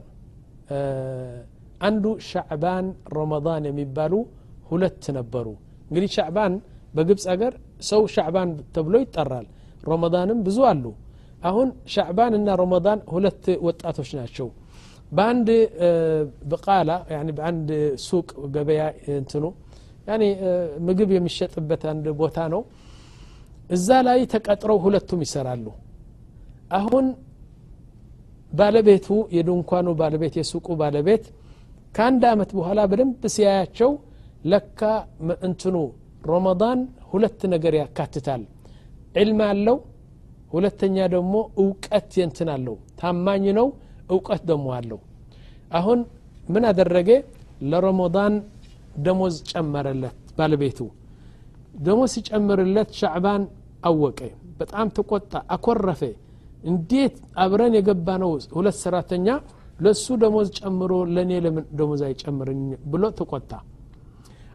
አንዱ 1.88 2.06
ሻዕባን 2.30 2.86
ረመዳን 3.18 3.66
የሚባሉ 3.70 4.14
ሁለት 4.72 5.04
ነበሩ 5.18 5.48
እንግዲህ 5.90 6.10
ሻዕባን 6.18 6.54
በግብፅ 6.94 7.26
አገር 7.34 7.54
ሰው 7.90 8.02
ሻዕባን 8.16 8.50
ተብሎ 8.76 8.96
ይጠራል 9.04 9.46
ረመዳንም 9.90 10.40
ብዙ 10.48 10.58
አሉ 10.72 10.86
አሁን 11.50 11.68
ሻዕባን 11.96 12.34
እና 12.40 12.56
ረመዳን 12.62 13.00
ሁለት 13.14 13.46
ወጣቶች 13.68 14.10
ናቸው 14.20 14.48
በአንድ 15.18 15.50
ብቃላ 16.52 16.90
በአንድ 17.38 17.70
ሱቅ 18.08 18.30
ገበያ 18.56 18.84
እንትኑ 19.20 19.46
ያኒ 20.10 20.24
ምግብ 20.88 21.10
የሚሸጥበት 21.16 21.84
አንድ 21.92 22.06
ቦታ 22.22 22.40
ነው 22.54 22.62
እዛ 23.76 23.90
ላይ 24.08 24.20
ተቀጥረው 24.34 24.78
ሁለቱም 24.86 25.22
ይሰራሉ 25.26 25.66
አሁን 26.80 27.06
ባለቤቱ 28.53 29.07
የድንኳኑ 29.37 29.89
ባለቤት 30.01 30.35
የሱቁ 30.41 30.67
ባለቤት 30.81 31.25
ከአንድ 31.95 32.23
አመት 32.31 32.51
በኋላ 32.59 32.81
በደንብ 32.91 33.23
ሲያያቸው 33.35 33.91
ለካ 34.45 34.81
እንትኑ 35.47 35.77
ረመዳን 36.29 36.81
ሁለት 37.11 37.41
ነገር 37.55 37.75
ያካትታል። 37.81 38.43
ዕልም 39.21 39.41
አለው 39.47 39.77
ሁለተኛ 40.53 40.97
ደግሞ 41.15 41.35
እውቀት 41.63 42.11
የንትን 42.21 42.49
አለው። 42.55 42.77
ታማኝ 43.01 43.45
ነው 43.59 43.69
እውቀት 44.11 44.43
ደግሞ 44.51 44.67
አለው። 44.79 44.99
አሁን 45.79 45.99
ምን 46.49 46.65
አደረገ? 46.71 47.11
ለረመዳን 47.71 48.35
ደሞዝ 49.05 49.37
ጨመረለት 49.51 50.17
ባለቤቱ። 50.39 50.79
ደሞዝ 51.85 52.11
ሲጨምርለት 52.15 52.91
ሻዕባን 53.01 53.43
አወቀ። 53.89 54.19
በጣም 54.61 54.87
ተቆጣ 54.97 55.33
አኮረፈ 55.55 56.03
እንዴት 56.62 57.14
አብረን 57.42 57.75
የገባ 57.78 58.09
ነው 58.23 58.31
ሁለት 58.57 58.76
ሰራተኛ 58.83 59.28
ለሱ 59.78 60.07
ደሞዝ 60.23 60.49
ጨምሮ 60.59 60.92
ለእኔ 61.14 61.33
ለምን 61.45 61.64
ደሞዝ 61.78 62.02
አይጨምርኝ 62.09 62.61
ብሎ 62.92 63.04
ተቆጣ። 63.19 63.52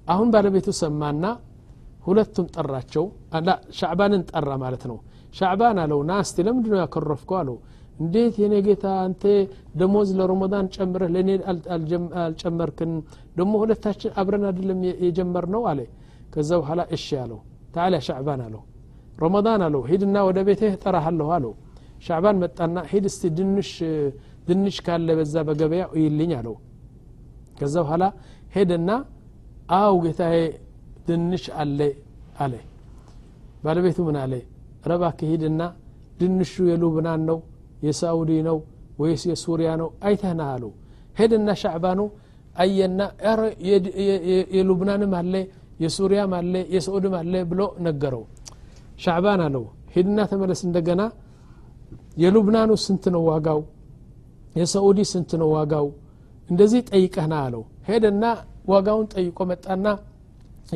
አሁን 0.08 0.28
ባለቤቱ 0.34 0.68
ሰማና 0.80 1.24
ሁለቱም 2.06 2.46
ጠራቸው። 2.56 3.06
ሻዕባንን 3.80 4.22
ጠራ 4.32 4.50
ማለት 4.62 4.84
ነው። 4.92 4.98
ሻዕባን 5.34 5.80
አለው 5.84 6.00
ና 6.10 6.20
እስቲ 6.24 6.46
ለምንድ 6.48 6.68
ነው 6.74 6.80
ያከረፍከው 6.82 7.38
አለው። 7.40 7.58
እንዴት 8.00 8.36
የኔ 8.42 8.56
ጌታ 8.66 8.86
አንተ 9.04 9.24
ደሞዝ 9.80 10.10
ለረመዳን 10.20 10.66
ጨምረህ 10.76 11.10
ለእኔ 11.16 11.30
አልጨመርክን? 12.24 12.92
ደሞ 13.38 13.54
ሁለታችን 13.64 14.12
አብረን 14.22 14.44
አይደለም 14.50 14.80
የጀመር 15.06 15.46
ነው 15.56 15.64
አለ። 15.72 15.80
ከዛ 16.34 16.50
በኋላ 16.62 16.82
እሺ 16.98 17.08
አለው። 17.24 17.40
ታላ 17.76 17.96
ሻዕባን 18.08 18.42
አለው 18.48 18.62
ረመዳን 19.18 19.62
አለው 19.68 19.82
ሂድና 19.90 20.18
ወደ 20.28 20.40
ቤትህ 20.48 20.74
ጠራሃለሁ 20.84 21.28
አለው 21.36 21.54
ሻዕባን 22.02 22.38
መጣና 22.44 22.78
ሂድ 22.92 23.06
እስቲ 23.10 23.24
ድንሽ 23.38 23.72
ድንሽ 24.48 24.78
ካለ 24.86 25.08
በዛ 25.20 25.36
በገበያ 25.48 25.84
እይልኝ 25.98 26.32
አለው። 26.40 26.56
ከዛ 27.60 27.76
በኋላ 27.84 28.04
ሄደና 28.56 28.90
አው 29.78 29.96
ጌታዬ 30.04 30.38
ድንሽ 31.08 31.46
አለ 31.62 31.80
አለ። 32.44 32.54
ባለቤቱ 33.64 33.98
ምን 34.08 34.18
አለ? 34.24 34.34
ረባክ 34.90 35.20
ሂድና 35.32 35.62
ድንሹ 36.20 36.54
የሉብናን 36.70 37.22
ነው 37.30 37.40
የሳኡዲ 37.86 38.32
ነው 38.48 38.58
ወይስ 39.02 39.24
የሱሪያ 39.30 39.70
ነው 39.82 39.90
አይተህና 40.08 40.42
አለው። 40.54 40.72
ሄድና 41.20 41.50
ሻዕባኑ 41.62 42.00
አየና 42.56 43.02
የሉብናንም 44.56 45.12
አለ 45.20 45.34
የሱሪያም 45.84 46.32
አለ 46.38 46.54
የሳኡድም 46.76 47.16
አለ 47.20 47.34
ብሎ 47.50 47.62
ነገረው። 47.88 48.24
ሻዕባን 49.04 49.42
አለው። 49.48 49.64
ሂድና 49.96 50.20
ተመለስ 50.32 50.62
እንደገና 50.68 51.02
የሉብናኑ 52.18 52.72
ስንት 52.86 53.06
ነው 53.16 53.24
ዋጋው? 53.30 53.60
የሳኡዲ 54.56 55.00
ስንት 55.12 55.32
ነው 55.42 55.50
ዋጋው? 55.56 55.88
እንደዚህ 56.50 56.82
ጠይቀህና 56.90 57.34
አለው። 57.46 57.64
ሄደና 57.90 58.24
ዋጋውን 58.72 59.06
ጠይቆ 59.14 59.38
መጣና 59.52 59.86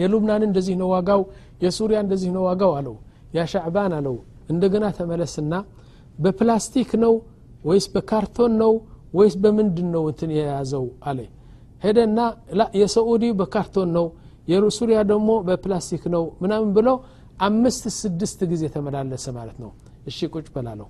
የሉብናን 0.01 0.43
እንደዚህ 0.49 0.75
ነው 0.81 0.87
ዋጋው 0.93 1.21
የሱሪያ 1.63 1.97
እንደዚህ 2.05 2.29
ነው 2.35 2.43
ዋጋው 2.49 2.71
አለው። 2.79 2.95
ያ 3.37 3.45
ሻዕባን 3.53 3.93
አለው። 3.97 4.15
እንደገና 4.49 4.85
ተመለስና 4.97 5.53
በፕላስቲክ 6.19 6.91
ነው 7.03 7.13
ወይስ 7.65 7.85
በካርቶን 7.93 8.53
ነው 8.61 8.73
ወይስ 9.13 9.35
በምንድን 9.43 9.87
ነው 9.95 10.03
እንትን 10.11 10.31
የያዘው 10.37 10.85
አለ። 11.09 11.19
ሄደና 11.83 12.19
የሰዑዲ 12.81 13.25
በካርቶን 13.39 13.89
ነው 13.97 14.05
የሱሪያ 14.51 14.99
ደግሞ 15.11 15.31
በፕላስቲክ 15.47 16.03
ነው 16.15 16.23
ምናምን 16.43 16.69
ብሎ 16.77 16.89
አምስት 17.47 17.83
ስድስት 18.01 18.39
ጊዜ 18.51 18.63
ተመላለሰ 18.75 19.25
ማለት 19.37 19.57
ነው። 19.63 19.71
እሺ 20.07 20.19
ቁጭ 20.33 20.47
በላለው 20.55 20.87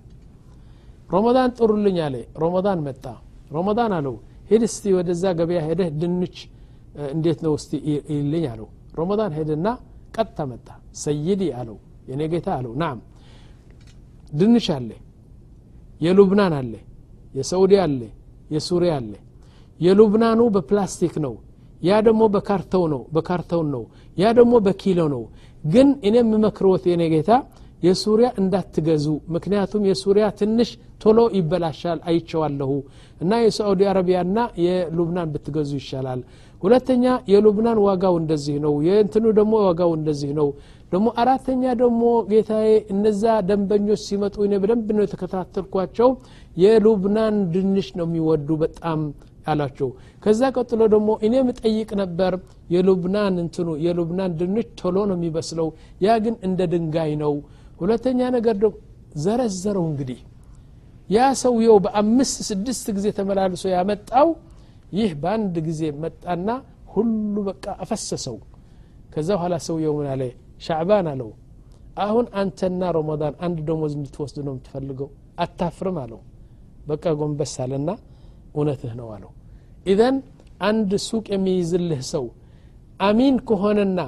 ረመዳን 1.11 1.49
ጥሩልኝ 1.57 1.97
አለ። 2.05 2.15
ረመዳን 2.43 2.79
መጣ። 2.87 3.05
ረመዳን 3.51 3.93
አለው። 3.97 4.15
ሂድ 4.51 4.63
እስቲ 4.67 4.83
ወደዛ 4.97 5.23
ገበያ 5.39 5.59
ሄደህ 5.67 5.89
ድንች 6.01 6.37
እንዴት 7.11 7.39
ነው 7.45 7.53
እስቲ 7.59 7.71
ይልኝ 8.11 8.45
አለው። 8.51 8.67
ረመዳን 8.99 9.31
ሄደና 9.37 9.67
ቀጥታ 10.15 10.39
መጣ። 10.51 10.67
ሰይዲ 11.01 11.41
አለው 11.59 11.77
የኔ 12.09 12.21
ጌታ 12.33 12.47
አለው። 12.57 12.73
ናም 12.81 12.97
ድንች 14.33 14.67
አለ 14.75 14.89
የሉብናን 16.01 16.53
አለ 16.59 16.73
የሰዑዲ 17.35 17.73
አለ 17.83 18.01
የሱሪያ 18.53 18.93
አለ። 18.99 19.13
የሉብናኑ 19.79 20.41
በፕላስቲክ 20.55 21.13
ነው። 21.25 21.33
ያ 21.81 21.99
ደግሞ 22.07 22.23
በካርተው 22.33 22.83
ነው 22.93 23.01
በካርተውን 23.15 23.69
ነው። 23.75 23.83
ያ 24.17 24.31
ደግሞ 24.37 24.53
በኪሎ 24.65 24.99
ነው። 25.13 25.23
ግን 25.63 25.87
እኔ 26.07 26.15
የምመክርዎት 26.21 26.83
የኔ 26.91 27.03
ጌታ 27.13 27.31
የሱሪያ 27.81 28.27
እንዳትገዙ። 28.41 29.05
ምክንያቱም 29.35 29.85
የሱሪያ 29.89 30.25
ትንሽ 30.39 30.69
ቶሎ 31.03 31.19
ይበላሻል 31.37 31.99
አይቸዋለሁ 32.09 32.71
እና 33.21 33.31
የሳዑዲ 33.43 33.81
አረቢያና 33.91 34.37
የሉብናን 34.65 35.31
ብትገዙ 35.33 35.71
ይሻላል። 35.79 36.21
ሁለተኛ 36.61 37.03
የሉብናን 37.31 37.79
ዋጋው 37.85 38.15
እንደዚህ 38.21 38.57
ነው። 38.65 38.73
የእንትኑ 38.87 39.25
ደግሞ 39.39 39.53
ዋጋው 39.67 39.91
እንደዚህ 39.97 40.31
ነው። 40.39 40.49
ደግሞ 40.91 41.07
አራተኛ 41.21 41.63
ደግሞ 41.81 42.01
ጌታዬ 42.31 42.69
እነዛ 42.93 43.23
ደንበኞች 43.49 44.01
ሲመጡ 44.07 44.35
እኔ 44.47 44.53
በደንብ 44.63 44.87
ነው 44.97 45.03
የተከታተልኳቸው። 45.05 46.09
የሉብናን 46.63 47.35
ድንሽ 47.53 47.89
ነው 47.99 48.07
የሚወዱ 48.09 48.49
በጣም 48.63 49.01
አላቸው። 49.47 49.89
ከዛ 50.23 50.41
ቀጥሎ 50.55 50.81
ደግሞ 50.93 51.09
እኔ 51.25 51.35
ምጠይቅ 51.47 51.89
ነበር 52.01 52.33
የሉብናን 52.73 53.35
እንትኑ 53.43 53.69
የሉብናን 53.85 54.35
ድንች 54.39 54.69
ቶሎ 54.81 54.97
ነው 55.09 55.17
የሚበስለው። 55.17 55.69
ያ 56.05 56.17
ግን 56.25 56.35
እንደ 56.47 56.67
ድንጋይ 56.73 57.13
ነው 57.23 57.33
ሁለተኛ 57.81 58.19
ነገር 58.35 58.55
ደግሞ 58.61 58.75
ዘረዘረው 59.23 59.85
እንግዲህ 59.91 60.19
ያ 61.09 61.19
ሰውየው 61.41 61.77
በአምስት 61.85 62.37
ስድስት 62.49 62.85
ጊዜ 62.97 63.07
ተመላልሶ 63.17 63.63
ያመጣው 63.73 64.27
ይህ 64.97 65.11
በአንድ 65.21 65.55
ጊዜ 65.67 65.81
መጣና 66.03 66.47
ሁሉ 66.93 67.35
በቃ 67.49 67.65
አፈሰሰው። 67.83 68.37
ከዛ 69.13 69.29
በኋላ 69.37 69.55
ሰውየው 69.67 69.93
ምን 69.97 70.07
አለ? 70.13 70.21
ሻዕባን 70.65 71.07
አለው። 71.11 71.29
አሁን 72.03 72.25
አንተና 72.41 72.91
ረመዳን 72.97 73.35
አንድ 73.45 73.57
ደሞዝ 73.67 73.93
እንድትወስድ 73.97 74.37
ነው 74.45 74.53
የምትፈልገው? 74.53 75.09
አታፍርም 75.43 75.97
አለው። 76.03 76.19
በቃ 76.87 77.03
ጎንበስ 77.19 77.53
አለና 77.63 77.89
እውነትህ 78.55 78.93
ነው 78.99 79.07
አለው። 79.15 79.31
ኢዘን 79.85 80.15
አንድ 80.61 80.91
ሱቅ 81.07 81.25
የሚይዝልህ 81.35 82.01
ሰው 82.13 82.25
አሚን 82.99 83.35
ከሆነና 83.49 83.99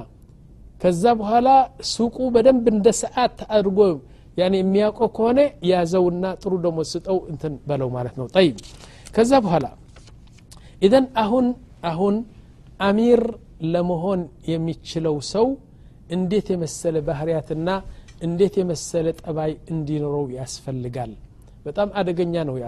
ከዛ 0.80 1.04
በኋላ 1.20 1.48
ሱቁ 1.90 2.16
በደንብ 2.34 2.64
እንደ 2.72 2.88
ሰዓት 3.02 3.38
አድርጎ 3.56 3.78
ያኔ 4.36 4.54
የሚያውቀው 4.60 5.08
ከሆነ 5.16 5.40
ያዘውና 5.70 6.24
ጥሩ 6.42 6.52
ደሞ 6.64 6.78
ስጠው 6.92 7.18
እንትን 7.30 7.52
በለው 7.68 7.88
ማለት 7.96 8.14
ነው። 8.20 8.26
ጠይብ። 8.34 8.56
ከዛ 9.16 9.32
በኋላ 9.44 9.66
ኢዘን 10.82 11.06
አሁን 11.22 11.46
አሁን 11.90 12.14
አሚር 12.80 13.20
ለመሆን 13.72 14.20
የሚችለው 14.52 15.16
ሰው 15.32 15.46
እንዴት 16.16 16.46
የመሰለ 16.54 16.96
ባህርያትና 17.06 17.68
እንዴት 18.26 18.54
የመሰለ 18.60 19.06
ጠባይ 19.20 19.52
እንዲኖረው 19.72 20.26
ያስፈልጋል? 20.36 21.12
በጣም 21.66 21.88
አደገኛ 22.00 22.34
ነው 22.48 22.56
ያ 22.62 22.66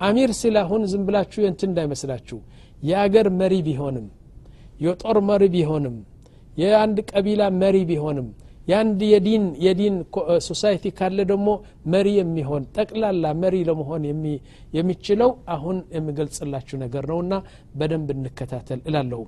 አሚር 0.00 0.30
ሲል 0.38 0.54
አሁን 0.62 0.82
ዝም 0.90 1.02
ብላችሁ 1.08 1.40
የንት 1.44 1.62
እንዳይመስላችሁ። 1.68 2.38
የአገር 2.82 3.26
መሪ 3.40 3.54
ቢሆንም 3.66 4.06
የጦር 4.80 5.16
መሪ 5.30 5.42
ቢሆንም 5.54 5.96
የአንድ 6.61 6.97
ቀቢላ 7.11 7.43
መሪ 7.61 7.77
ቢሆንም 7.89 8.27
የአንድ 8.67 8.99
የዲን 9.09 9.43
የዲን 9.63 9.95
ሶሳይቲ 10.45 10.91
ካለ 10.97 11.17
ደግሞ 11.31 11.49
መሪ 11.93 12.07
የሚሆን 12.19 12.63
ጠቅላላ 12.77 13.33
መሪ 13.41 13.55
ለመሆን 13.67 14.03
የሚችለው 14.77 15.31
አሁን 15.55 15.77
የሚገልጽላችሁ 15.97 16.77
ነገር 16.83 17.05
ነውና 17.11 17.35
በደንብ 17.79 18.09
እንከታተል 18.15 18.79
እላለሁ 18.89 19.21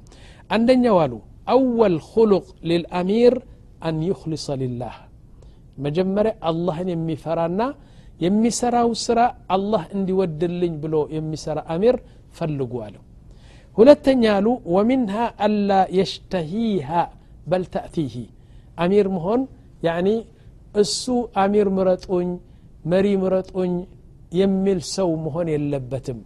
አንደኛው 0.49 0.97
አሉ 1.03 1.13
አወል 1.55 1.97
ሁሉቅ 2.11 2.45
ልልአሚር 2.71 3.35
አን 3.89 3.99
ዩክሊሰ 4.09 4.55
ሊላህ 4.61 4.95
መጀመሪያ 5.85 6.33
አላህን 6.51 6.89
የሚፈራና 6.93 7.61
የሚሰራው 8.25 8.89
ስራ 9.05 9.19
አላህ 9.55 9.83
እንዲወድልኝ 9.97 10.73
ብሎ 10.83 10.95
የሚሰራ 11.17 11.59
አሚር 11.75 11.97
ፈልጉ 12.37 12.73
አለው 12.85 13.03
ሁለተኛ 13.77 14.23
አሉ 14.37 14.47
ወሚንሃ 14.75 15.15
አላ 15.47 15.71
የሽተሂሃ 15.97 16.89
በል 17.46 17.64
ተእቲሂ። 17.74 18.14
አሚር 18.78 19.06
መሆን 19.14 19.40
ያኒ 19.86 20.08
እሱ 20.82 21.04
አሚር 21.42 21.68
ምረጡኝ 21.76 22.28
መሪ 22.84 23.06
ምረጡኝ 23.22 23.72
የሚል 24.34 24.78
ሰው 24.94 25.10
መሆን 25.24 25.48
የለበትም። 25.54 26.20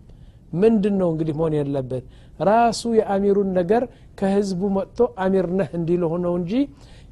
ምንድን 0.55 0.94
ነው 1.00 1.09
እንግዲህ 1.12 1.35
መሆን 1.38 1.55
የለበት 1.59 2.05
ራሱ 2.40 2.83
የአሚሩን 2.98 3.48
ነገር 3.59 3.83
ከህዝቡ 4.18 4.62
መጥቶ 4.76 5.09
አሚር 5.24 5.46
ነህ 5.59 5.70
እንዲል 5.79 6.02
ሆነው 6.12 6.35
እንጂ 6.40 6.52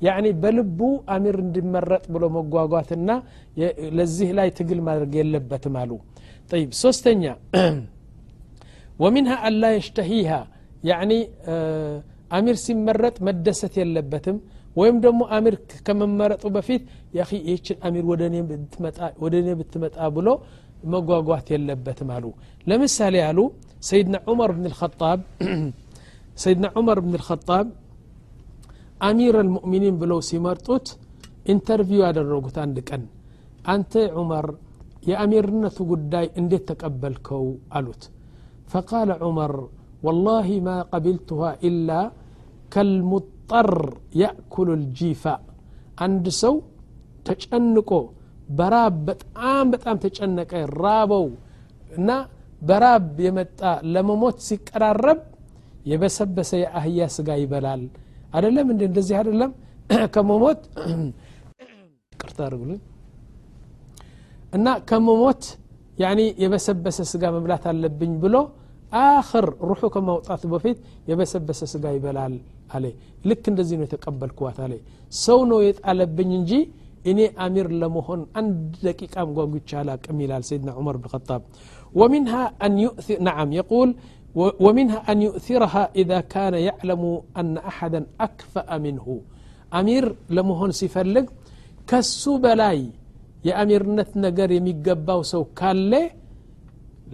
ያኒ 0.02 0.26
በልቡ 0.42 0.80
አሚር 1.14 1.36
እንዲመረጥ 1.44 2.04
ብሎ 2.14 2.24
መጓጓትና 2.36 3.10
ለዚህ 3.98 4.30
ላይ 4.38 4.48
ትግል 4.58 4.80
ማድረግ 4.88 5.12
የለበትም 5.20 5.76
አሉ። 5.82 5.90
ጠይብ። 6.50 6.70
ሶስተኛ 6.82 7.22
ወሚንሃ 9.02 9.32
አላ 9.46 9.64
የሽተሂሃ። 9.74 10.30
ያኒ 10.88 11.12
አሚር 12.37 12.57
ሲመረጥ 12.63 13.15
መደሰት 13.27 13.75
የለበትም 13.81 14.37
ወይም 14.79 14.97
ደግሞ 15.05 15.21
አሚር 15.35 15.55
ከመመረጡ 15.87 16.43
በፊት 16.55 16.81
ያ 17.17 17.23
ይህችን 17.37 17.77
አሚር 17.87 18.03
ወደ 19.23 19.33
እኔ 19.41 19.47
ብትመጣ 19.59 19.97
ብሎ 20.17 20.27
መጓጓት 20.91 21.47
የለበትም 21.53 22.09
አሉ 22.15 22.25
ለምሳሌ 22.67 23.15
አሉ 23.29 23.39
ሰይድና 23.89 24.17
ዑመር 24.31 24.51
ብን 24.55 24.65
ልኸጣብ 24.71 25.19
ሰይድና 26.43 26.67
ዑመር 26.79 26.99
ብን 27.03 27.13
ልኸጣብ 27.17 27.67
አሚር 29.07 29.35
አልሙእሚኒን 29.41 29.97
ብለው 30.01 30.19
ሲመርጡት 30.29 30.87
ኢንተርቪው 31.53 32.01
ያደረጉት 32.05 32.57
አንድ 32.63 32.77
ቀን 32.89 33.03
አንተ 33.73 33.93
ዑመር 34.19 34.47
የአሚርነቱ 35.09 35.77
ጉዳይ 35.91 36.25
እንዴት 36.39 36.63
ተቀበልከው 36.69 37.45
አሉት 37.77 38.03
ፈቃለ 38.73 39.11
ዑመር 39.27 39.53
ወላሂ 40.07 40.49
ማ 40.65 40.75
ቀቢልቱሃ 40.91 41.43
ኢላ 41.69 41.91
كالمضطر 42.74 43.70
يأكل 44.20 44.68
الجيفة 44.82 45.24
አንድ 46.04 46.26
ሰው 46.42 46.54
ተጨንቆ 47.26 47.90
በራብ 48.50 48.96
በጣም 49.08 49.66
በጣም 49.74 49.96
ተጨነቀ 50.04 50.52
ራበው 50.78 51.26
እና 51.92 52.10
በራብ 52.62 53.06
የመጣ 53.26 53.60
ለመሞት 53.94 54.36
ሲቀራረብ 54.46 55.20
የበሰበሰ 55.90 56.50
የአህያ 56.62 57.06
ስጋ 57.16 57.30
ይበላል። 57.40 57.82
አደለም 58.32 58.68
እንደ 58.74 58.82
እንደዚህ 58.90 59.16
አደለም 59.20 59.50
ከመሞት 60.14 60.60
ቅርታ 62.22 62.40
እና 64.56 64.68
ከመሞት 64.88 65.42
የበሰበሰ 66.42 66.98
ስጋ 67.10 67.24
መብላት 67.34 67.64
አለብኝ 67.70 68.12
ብሎ 68.22 68.36
አክር 69.01 69.45
ሩሑ 69.69 69.81
ከማውጣቱ 69.95 70.43
በፊት 70.53 70.77
የበሰበሰ 71.09 71.61
ስጋ 71.73 71.85
ይበላል 71.95 72.35
አለ 72.75 72.85
ልክ 73.29 73.43
እንደዚህ 73.51 73.75
ነው 73.79 73.85
የተቀበልኩዋት 73.87 74.57
አለ 74.65 74.73
ሰው 75.25 75.39
ነው 75.51 75.59
የጣለብኝ 75.67 76.31
እንጂ 76.39 76.53
እኔ 77.11 77.19
አሚር 77.45 77.67
ለመሆን 77.81 78.21
አንድ 78.39 78.55
ደቂቃም 78.87 79.29
ጓጉቻ 79.37 79.69
አላቅም 79.81 80.17
ይላል 80.23 80.43
ሰይድና 80.49 80.69
ዑመር 80.79 80.97
ብን 81.03 81.11
ኸጣብ 81.15 81.43
ومنها 81.95 82.43
أن 82.65 82.73
يؤثر 82.85 83.17
نعم 83.29 83.49
يقول 83.61 83.89
ومنها 84.65 84.99
أن 85.11 85.17
يؤثرها 85.27 85.83
إذا 86.01 86.19
كان 86.33 86.53
يعلم 86.69 87.03
أن 87.39 87.57
أحدا 87.71 88.01
أكفأ 88.19 88.69
منه 88.77 89.05
أمير 89.79 90.03
لمهون 90.35 90.71
سيفلق 90.71 91.25
كسو 91.89 92.33
بلاي 92.37 92.81
የአሚርነት 93.47 94.09
ነገር 94.25 94.49
የሚገባው 94.53 95.19
ሰው 95.31 95.41
ካለ 95.59 95.91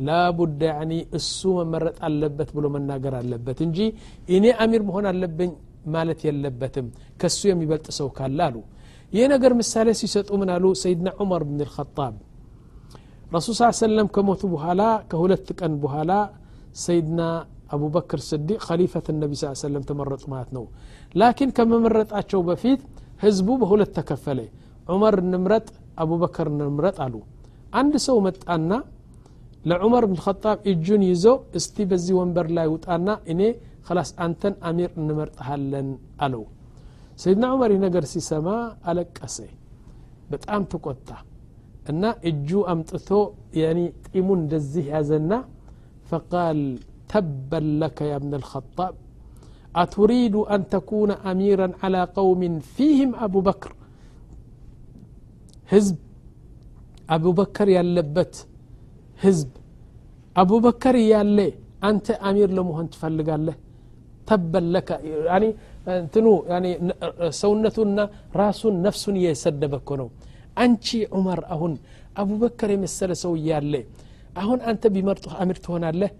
ላቡድ 0.08 0.62
ያኒ 0.70 0.94
እሱ 1.18 1.40
መመረጥ 1.60 1.98
አለበት 2.08 2.50
ብሎ 2.56 2.66
መናገር 2.76 3.14
አለበት 3.22 3.60
እንጂ 3.66 3.80
እኔ 4.38 4.46
አሚር 4.64 4.82
መሆን 4.90 5.06
አለብኝ 5.12 5.52
ማለት 5.96 6.20
የለበትም 6.28 6.88
ከሱ 7.22 7.40
የሚበልጥ 7.52 7.88
ሰው 8.00 8.08
ካለ 8.18 8.40
አሉ 8.48 8.58
ይህ 9.14 9.26
ነገር 9.34 9.52
ምሳሌ 9.60 9.90
ሲሰጡ 10.00 10.30
ምን 10.42 10.50
አሉ 10.56 10.66
ሰይድና 10.84 11.10
ዑመር 11.22 11.44
ብን 11.50 11.60
ልኸጣብ 11.62 12.16
ረሱል 13.36 13.56
ስ 13.60 13.70
ሰለም 13.86 14.08
ከሞቱ 14.16 14.42
በኋላ 14.54 14.82
ከሁለት 15.12 15.48
ቀን 15.60 15.74
በኋላ 15.84 16.12
ሰይድና 16.86 17.22
አቡበክር 17.76 18.20
ስዲቅ 18.30 18.60
ከሊፈት 18.68 19.08
ነቢ 19.22 19.32
ስ 19.42 19.54
ሰለም 19.64 19.84
ተመረጡ 19.90 20.24
ማለት 20.34 20.50
ነው 20.58 20.66
ላኪን 21.22 21.52
ከመመረጣቸው 21.58 22.42
በፊት 22.50 22.82
ህዝቡ 23.24 23.48
በሁለት 23.62 23.92
ተከፈለ 23.98 24.40
ዑመር 24.94 25.16
እንምረጥ 25.24 25.68
አቡበከር 26.04 26.48
እንምረጥ 26.54 26.98
አሉ 27.06 27.16
አንድ 27.82 27.94
ሰው 28.08 28.18
መጣና 28.28 28.72
ለዑመር 29.70 30.04
ብን 30.10 30.20
ኸጣብ 30.26 30.58
እጁን 30.72 31.04
ይዞ 31.12 31.26
እስቲ 31.60 31.86
በዚህ 31.92 32.14
ወንበር 32.20 32.48
ላይ 32.58 32.68
ውጣና 32.74 33.08
እኔ 33.34 33.42
ከላስ 33.88 34.12
አንተን 34.26 34.54
አሚር 34.70 34.92
እንመርጥሃለን 35.00 35.90
አለው 36.26 36.44
ሰይድና 37.24 37.46
ዑመር 37.54 37.72
ይህ 37.74 37.80
ነገር 37.86 38.06
ሲሰማ 38.14 38.48
አለቀሰ 38.90 39.38
በጣም 40.32 40.62
ተቆጣ 40.74 41.10
እና 41.92 42.04
እጁ 42.30 42.50
አምጥቶ 42.74 43.10
ያኒ 43.62 43.80
ጢሙን 44.08 44.40
እንደዚህ 44.44 44.86
ያዘና 44.94 45.32
ፈቃል 46.12 46.62
ተበን 47.12 47.68
ለከ 47.82 47.98
ያ 48.12 48.16
ብን 48.24 48.34
الخطاب 48.42 48.94
أتريد 49.76 50.36
أن 50.54 50.62
تكون 50.70 51.12
أميرا 51.32 51.68
على 51.84 52.02
قوم 52.18 52.42
فيهم 52.76 53.10
أبو 53.26 53.40
بكر 53.50 53.72
ህዝብ 55.70 55.96
አቡበከር 57.10 57.68
ያለበት 57.78 58.34
ህዝብ 59.20 59.52
አቡበከር 60.36 60.96
እያለ 61.04 61.38
አንተ 61.90 62.08
አሚር 62.30 62.50
ለመሆን 62.58 62.88
ትፈልጋለህ 62.94 63.58
ተበለከ 64.30 64.90
እንትኑ 65.96 66.28
ሰውነቱና 67.42 68.00
ራሱን 68.42 68.76
ነፍሱን 68.86 69.18
እየሰደበ 69.22 69.74
እኮ 69.82 69.92
ነው 70.02 70.08
አንቺ 70.64 70.88
ዑመር 71.18 71.42
አሁን 71.56 71.74
አቡበከር 72.22 72.70
የመሰለ 72.76 73.12
ሰው 73.24 73.34
እያለ 73.40 73.74
አሁን 74.44 74.60
አንተ 74.72 74.84
ቢመርጡህ 74.96 75.34
አሚር 75.44 75.58
ትሆናለህ 75.66 76.12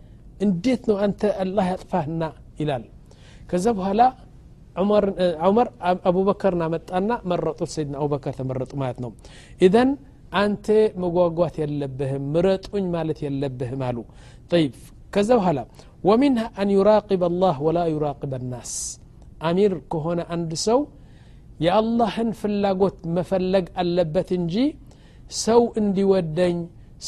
እንዴት 0.46 0.84
ነው 0.90 0.98
አንተ 1.06 1.22
አላህ 1.44 1.66
ያጥፋህና 1.74 2.24
ይላል 2.62 2.84
ከዛ 3.50 3.66
በኋላ 3.80 4.02
ዑመር 5.46 5.68
አቡበከርን 6.10 6.62
አመጣና 6.66 7.12
መረጡት 7.32 7.70
ሰይድና 7.76 7.96
አቡበከር 8.02 8.34
ተመረጡ 8.40 8.72
ማለት 8.82 8.98
ነው 9.04 9.12
ኢዘን 9.62 9.92
አንተ 10.42 10.68
መጓጓት 11.04 11.56
የለብህም 11.62 12.24
ምረጡኝ 12.34 12.86
ማለት 12.96 13.20
የለብህም 13.26 13.82
አሉ 13.90 13.98
ጠይብ 14.52 14.74
ከዛ 15.14 15.30
በኋላ 15.40 15.60
ወሚንሃ 16.10 16.46
አን 16.62 16.72
ዩራቅብ 16.78 17.22
አላህ 17.30 17.58
ወላ 17.68 17.80
ዩራቅብ 17.94 18.34
ናስ 18.54 18.74
አሚር 19.50 19.76
ከሆነ 19.94 20.22
አንድ 20.36 20.52
ሰው 20.68 20.82
የአላህን 21.66 22.32
ፍላጎት 22.40 22.98
መፈለግ 23.18 23.68
አለበት 23.84 24.32
እንጂ 24.40 24.56
ሰው 25.46 25.62
እንዲወደኝ 25.82 26.58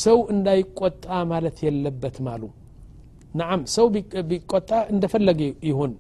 ሰው 0.04 0.20
እንዳይቆጣ 0.36 1.08
ማለት 1.34 1.58
የለበትም 1.66 2.28
አሉ 2.36 2.44
نعم 3.36 3.62
ሰው 3.76 3.86
ቢቆጣ 4.30 4.72
እንደፈለገ 4.94 5.42
ይሁን 5.70 5.92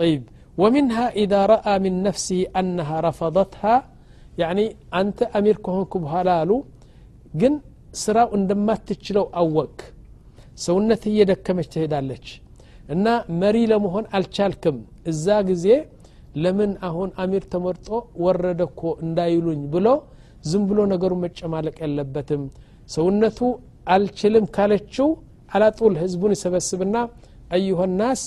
طيب 0.00 0.22
ومنها 0.58 1.06
إذا 1.22 1.40
رأى 1.54 1.74
من 1.84 1.94
نفسه 2.08 2.40
أنها 2.60 2.96
رفضتها 3.08 3.74
ያኒ 4.37 4.59
አንተ 4.99 5.27
አሚር 5.37 5.57
ከሆንኩ 5.65 5.93
በኋላ 6.03 6.29
አሉ 6.41 6.51
ግን 7.33 7.53
ስራው 8.01 8.29
እንደማትችለው 8.37 9.25
አወቅ 9.41 9.75
ሰውነት 10.57 11.03
እየደከመች 11.11 11.67
ትሄዳለች። 11.73 12.27
እና 12.89 13.05
መሪ 13.41 13.57
ለመሆን 13.71 14.05
አልቻልክም። 14.17 14.77
እዛ 15.11 15.27
ጊዜ 15.47 15.67
ለምን 16.35 16.71
አሁን 16.87 17.09
አሚር 17.23 17.43
ተመርጦ 17.53 17.87
ወረደ 18.25 18.61
እኮ 18.69 18.81
እንዳይሉኝ 19.05 19.61
ብሎ 19.73 19.87
ዝም 20.45 20.63
ብሎ 20.69 20.79
ነገሩ 20.93 21.13
መጨማለቅ 21.23 21.75
የለበትም። 21.83 22.41
ሰውነቱ 22.95 23.39
አልችልም 23.93 24.45
ካለችው 24.55 25.07
አላጡል 25.51 25.93
ህዝቡን 26.01 26.33
ይሰበስብና 26.35 26.95
አዩሆናስ 27.55 28.21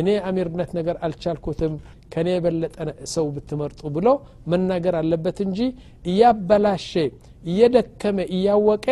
እኔ 0.00 0.08
አሚርነት 0.28 0.70
ነገር 0.78 0.96
አልቻልኩትም። 1.06 1.74
ከኔ 2.13 2.27
የበለጠ 2.35 2.75
ሰው 3.13 3.25
ብትመርጡ 3.35 3.81
ብሎ 3.95 4.07
መናገር 4.51 4.95
አለበት 5.01 5.37
እንጂ 5.45 5.59
እያበላሸ 6.11 6.91
እየደከመ 7.51 8.17
እያወቀ 8.35 8.87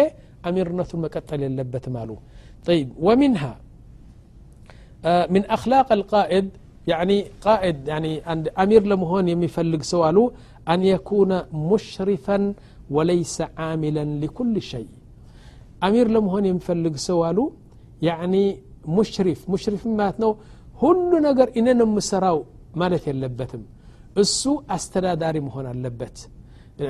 አሚርነቱን 0.50 1.02
መቀጠል 1.06 1.42
የለበትም 1.48 1.98
አሉ 2.04 2.12
طيب 2.70 2.88
ومنها 3.06 3.54
من 5.34 5.44
أخلاق 5.58 5.90
القائد 6.00 6.48
يعني 6.92 7.18
قائد 7.46 7.78
يعني 7.92 8.12
عند 8.30 8.46
أمير 8.64 8.82
لمهون 8.92 9.26
يميفلق 9.34 9.82
سوالو 9.94 10.24
أن 10.74 10.80
يكون 10.94 11.32
مشرفا 11.70 12.38
وليس 12.96 13.38
عاملا 13.62 14.06
لكل 14.24 14.56
شيء 14.72 14.92
أمير 15.88 16.06
لمهون 16.16 16.44
يمفلق 16.52 16.96
سوالو 17.10 17.46
يعني 18.10 18.44
ሙሽሪፍ 18.98 19.40
ሙሽሪፍ 19.54 19.82
ማለት 20.00 20.18
ነው 20.24 20.32
ሁሉ 20.82 21.12
ነገር 21.28 21.48
እኔን 21.60 21.80
የምሰራው 21.86 22.38
ማለት 22.77 23.05
የለበትም። 23.09 23.63
እሱ 24.17 24.43
አስተዳዳሪ 24.75 25.37
መሆን 25.47 25.67
አለበት። 25.73 26.17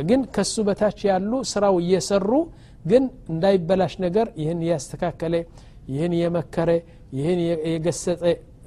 ግን 0.02 0.20
ከሱ 0.34 0.54
በታች 0.68 0.98
ያሉ 1.08 1.32
ስራው 1.50 1.76
እየሰሩ 1.82 2.30
ግን 2.84 3.04
እንዳይበላሽ 3.32 3.94
ነገር 4.04 4.26
ይህን 4.40 4.60
እያስተካከለ 4.64 5.34
ይህን 5.88 6.12
የመከረ 6.20 6.70
ይህን 7.16 7.38
የገሰጠ 7.68 8.22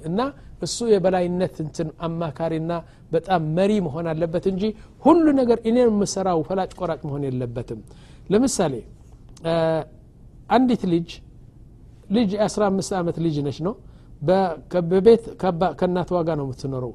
እና 0.08 0.20
እሱ 0.62 0.78
የበላይነት 0.92 1.54
እንትን 1.64 1.88
አማካሪና 2.06 2.72
በጣም 3.12 3.42
መሪ 3.56 3.72
መሆን 3.86 4.06
አለበት 4.12 4.44
እንጂ 4.50 4.62
ሁሉ 5.04 5.24
ነገር 5.40 5.58
እኔን 5.68 5.88
የምሰራው 5.90 6.40
ፈላጭ 6.48 6.70
ቆራጭ 6.80 7.00
መሆን 7.08 7.22
የለበትም። 7.28 7.80
ለምሳሌ 8.32 8.74
አንዲት 10.50 10.82
ልጅ 10.92 11.08
ልጅ 12.10 12.30
የአስራ 12.36 12.62
አምስት 12.70 12.92
ዓመት 13.00 13.16
ልጅ 13.24 13.36
ነች 13.46 13.58
ነው። 13.66 13.74
በቤት 14.90 15.24
ከእናት 15.80 16.08
ዋጋ 16.16 16.28
ነው 16.38 16.44
የምትኖረው 16.46 16.92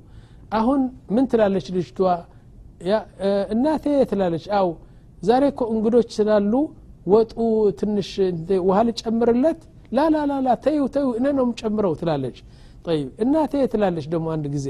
አሁን 0.52 0.82
ምን 1.10 1.26
ትላለች 1.32 1.68
ልጅቷ? 1.76 2.00
እናቴ 3.54 3.86
ትላለች። 4.12 4.46
አው 4.58 4.68
ዛሬ 5.22 5.44
እኮ 5.54 5.62
እንግዶች 5.74 6.10
ስላሉ 6.18 6.54
ወጡ 7.06 7.34
ትንሽ 7.80 8.10
ውሃ 8.68 8.78
ልጨምርለት 8.88 9.60
ላላላላ 9.92 10.48
ተዩ 10.66 10.80
ተዩ 10.96 11.08
እኔ 11.20 11.26
ነው 11.38 11.46
የምጨምረው 11.46 11.94
ትላለች። 12.02 12.38
ጠይብ 12.86 13.08
እናቴ 13.24 13.54
ትላለች 13.74 14.06
ደግሞ 14.14 14.28
አንድ 14.36 14.46
ጊዜ 14.56 14.68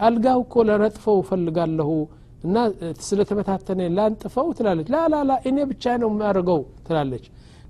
አልጋው 0.00 0.40
እኮ 0.44 0.54
ለነጥፈው 0.68 1.18
ፈልጋለሁ 1.28 1.90
እና 2.44 2.56
ስለተበታተነ 3.06 3.80
ላንጥፈው 3.96 4.48
ትላለች። 4.58 4.88
ላላላ 4.94 5.32
እኔ 5.48 5.58
ብቻ 5.70 5.84
ነው 6.02 6.08
የሚያደርገው 6.12 6.60
ትላለች። 6.86 7.24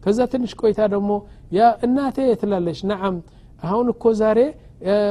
ከዛ 0.05 0.21
ትንሽ 0.33 0.53
ቆይታ 0.61 0.81
ደግሞ 0.95 1.11
ያ 1.53 1.71
እናቴ 1.87 2.19
ትላለች። 2.43 2.79
ነዓም 2.91 3.17
አሁን 3.62 3.88
እኮ 3.95 4.05
ዛሬ 4.21 4.38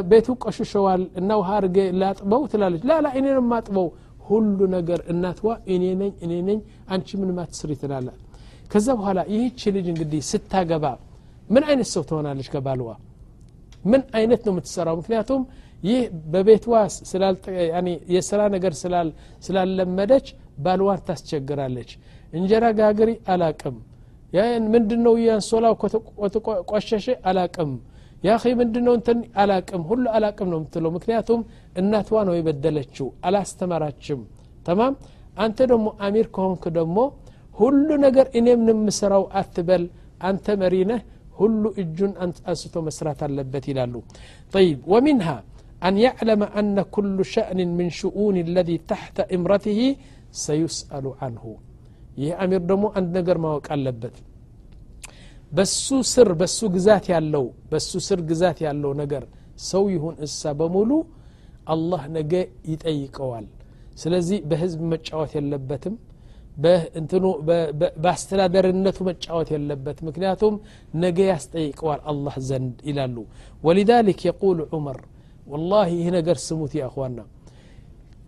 ቤቱ 0.10 0.28
ቆሽሸዋል 0.44 1.04
እና 1.20 1.30
ውሃ 1.40 1.50
አርጌ 1.60 1.78
ላጥበው 2.02 2.42
ትላለች። 2.52 2.84
ላላ 2.90 3.08
እኔ 3.20 3.26
ነው 3.38 3.44
ማጥበው 3.52 3.88
ሁሉ 4.28 4.60
ነገር 4.76 5.00
እናትዋ 5.12 5.52
እኔ 5.74 5.84
ነኝ 6.02 6.12
እኔ 6.26 6.34
ነኝ 6.50 6.60
አንቺ 6.94 7.10
ምን 7.22 7.32
ማትስሪ 7.38 7.72
ትላላት 7.82 8.20
ከዛ 8.72 8.88
በኋላ 9.00 9.20
ይህች 9.34 9.62
ልጅ 9.76 9.88
እንግዲህ 9.94 10.22
ስታገባ 10.30 10.86
ምን 11.50 11.64
አይነት 11.70 11.88
ሰው 11.94 12.04
ትሆናለች 12.10 12.48
ከባልዋ 12.54 12.90
ምን 13.86 14.02
አይነት 14.18 14.42
ነው 14.46 14.54
የምትሰራው? 14.54 14.96
ምክንያቱም 15.00 15.42
ይህ 15.84 16.02
በቤትዋ 16.34 16.74
የስራ 18.16 18.42
ነገር 18.56 18.74
ስላለመደች 19.44 20.28
ባልዋን 20.64 21.00
ታስቸግራለች። 21.08 21.92
እንጀራ 22.34 22.66
ጋግሪ 22.80 23.12
አላቅም። 23.34 23.78
ምንድን 24.74 25.02
ነው 25.06 25.14
የአንሶላው 25.22 25.74
ቆሸሸ 26.72 27.08
አላቅም 27.30 27.72
ያ 28.27 28.37
ምንድን 28.61 28.85
ነው 28.87 28.95
እንትን 28.99 29.19
አላቅም 29.43 29.83
ሁሉ 29.91 30.05
አላቅም 30.17 30.49
ነው 30.53 30.59
የምትለው 30.61 30.91
ምክንያቱም 30.97 31.41
እናትዋ 31.81 32.21
ነው 32.29 32.35
የበደለችው 32.37 33.09
አላስተማራችም 33.29 34.21
ተማም 34.69 34.95
አንተ 35.45 35.59
ደግሞ 35.73 35.87
አሚር 36.07 36.27
ከሆንክ 36.37 36.65
ደግሞ 36.79 36.99
ሁሉ 37.61 37.89
ነገር 38.07 38.27
እኔም 38.39 38.63
ንምስራው 38.69 39.25
አትበል 39.41 39.85
አንተ 40.29 40.57
መሪ 40.63 40.75
ነህ 40.91 41.01
ሁሉ 41.41 41.63
እጁን 41.83 42.13
አንስቶ 42.23 42.75
መስራት 42.89 43.21
አለበት 43.27 43.65
ይላሉ 43.73 43.95
طيب 44.57 44.79
ومنها 44.93 45.37
أن 45.89 45.95
يعلم 46.07 46.41
أن 46.59 46.77
كل 46.97 47.17
شأن 47.35 47.59
من 47.79 47.89
شؤون 48.01 48.37
الذي 48.47 48.77
تحت 48.93 49.17
إمرته 49.37 49.81
سيسأل 50.47 51.07
عنه 51.23 51.45
ይህ 52.21 52.31
አሚር 52.43 52.63
ደግሞ 52.71 52.85
አንድ 52.99 53.09
ነገር 53.19 53.37
ማወቅ 53.45 53.67
አለበት 53.75 54.15
በሱ 55.52 55.88
ስር 56.12 56.30
በሱ 56.42 56.60
ግዛት 56.76 57.06
ያለው 57.14 57.46
በሱ 57.72 57.92
ስር 58.08 58.20
ግዛት 58.30 58.60
ያለው 58.68 58.92
ነገር 59.02 59.24
ሰው 59.70 59.84
ይሁን 59.96 60.16
እንስሳ 60.24 60.54
በሙሉ 60.60 60.92
አላህ 61.74 62.04
ነገ 62.18 62.34
ይጠይቀዋል 62.72 63.48
ስለዚህ 64.02 64.40
በህዝብ 64.50 64.82
መጫወት 64.94 65.32
የለበትም 65.38 65.96
እንትኑ 67.00 67.26
በአስተዳደርነቱ 68.04 68.98
መጫወት 69.10 69.50
የለበት 69.54 69.98
ምክንያቱም 70.08 70.56
ነገ 71.04 71.20
ያስጠይቀዋል 71.32 72.02
አላህ 72.12 72.36
ዘንድ 72.50 72.78
ይላሉ 72.90 73.18
ወሊዛሊክ 73.68 74.22
የቁል 74.28 74.60
ዑመር 74.76 75.00
ወላሂ 75.54 75.90
ይህ 76.00 76.10
ነገር 76.18 76.38
ስሙት 76.48 76.74
ያእዋና 76.82 77.20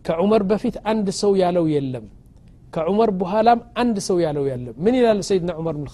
ከዑመር 0.07 0.43
በፊት 0.49 0.75
አንድ 0.91 1.07
ሰው 1.21 1.33
ያለው 1.43 1.65
የለም 1.73 2.05
ከዑመር 2.73 3.09
በኋላም 3.19 3.59
አንድ 3.81 3.97
ሰው 4.07 4.17
ያለው 4.25 4.45
የለም 4.51 4.75
ምን 4.85 4.95
ይላል 4.99 5.19
ሰይድና 5.29 5.51
ዑመር 5.59 5.75
ብን 5.79 5.89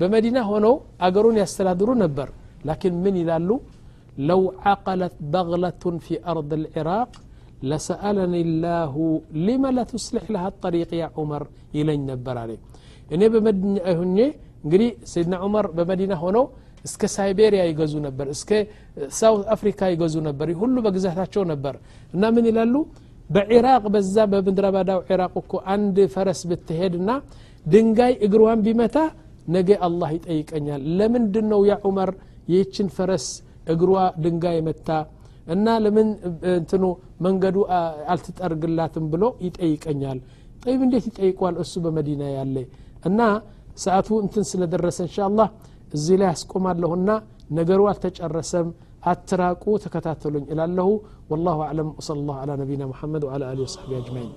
بمدينة 0.00 0.40
هونو 0.50 0.72
أجرون 1.06 1.36
يستلذرون 1.42 1.98
نبر 2.04 2.28
لكن 2.68 2.92
من 3.04 3.14
يلالو 3.22 3.56
لو 4.28 4.40
عقلت 4.66 5.14
بغلة 5.34 5.82
في 6.04 6.14
أرض 6.32 6.50
العراق 6.60 7.10
لسألني 7.70 8.40
الله 8.46 8.92
لما 9.46 9.68
لا 9.76 9.82
تصلح 9.92 10.24
لها 10.34 10.48
الطريق 10.54 10.90
يا 11.00 11.06
عمر 11.18 11.42
إلى 11.76 11.92
نبر 12.10 12.36
عليه 12.42 12.60
إني 13.12 13.26
بمدينة 13.32 13.80
هوني 13.98 14.26
قري 14.70 14.88
سيدنا 15.12 15.36
عمر 15.42 15.64
بمدينة 15.76 16.16
هونو 16.22 16.44
اسك 16.86 17.02
سايبيريا 17.16 17.64
يجوزون 17.70 18.02
نبر 18.08 18.26
اسك 18.34 18.50
ساوث 19.20 19.44
افريكا 19.54 19.84
يجوزون 19.94 20.22
نبر 20.28 20.48
هلو 20.60 20.78
بجزهتاشو 20.84 21.42
نبر 21.52 21.74
أنا 22.14 22.28
من 22.34 22.44
يلالو 22.50 22.80
بعراق 23.34 23.84
بزاب 23.94 24.32
بندرابا 24.46 24.82
داو 24.88 25.00
عراقكو 25.10 25.56
عند 25.70 25.98
فرس 26.14 26.40
بتهدنا 26.50 27.14
دنجاي 27.72 28.12
اغروان 28.26 28.58
بمتى 28.66 29.04
ነገ 29.46 29.68
አላህ 29.86 30.10
ይጠይቀኛል 30.16 30.82
ለምንድን 30.98 31.46
ነው 31.52 31.60
ያ 31.70 31.74
ዑመር 31.88 32.10
ይህችን 32.52 32.88
ፈረስ 32.96 33.26
እግሯ 33.74 33.92
ድንጋይ 34.24 34.58
መታ 34.68 34.88
እና 35.54 35.66
ለምን 35.84 36.08
እንትኑ 36.52 36.84
መንገዱ 37.26 37.56
አልትጠርግላትም 38.12 39.04
ብሎ 39.12 39.24
ይጠይቀኛል 39.46 40.18
ጠይብ 40.64 40.80
እንዴት 40.86 41.04
ይጠይቋል 41.10 41.56
እሱ 41.64 41.74
በመዲና 41.84 42.22
ያለ 42.36 42.56
እና 43.08 43.20
ሰአቱ 43.84 44.08
እንትን 44.24 44.44
ስለደረሰ 44.50 44.98
እንሻ 45.06 45.16
አላህ 45.28 45.48
እዚህ 45.96 46.16
ላይ 46.22 46.30
አስቆማለሁና 46.34 47.10
ነገሩ 47.58 47.80
አልተጨረሰም 47.92 48.68
አትራቁ 49.12 49.64
ተከታተሉኝ 49.84 50.44
እላለሁ 50.54 50.88
ወላሁ 51.32 51.60
አለም 51.68 51.90
ወሰለ 52.00 52.20
ላሁ 52.28 52.36
አላ 52.42 52.58
ነቢና 52.62 52.84
ሙሐመድ 52.92 53.24
ወአላ 53.28 53.44
አሊ 53.52 53.60
ወሰሕቢ 53.66 53.92
አጅማይን 54.00 54.32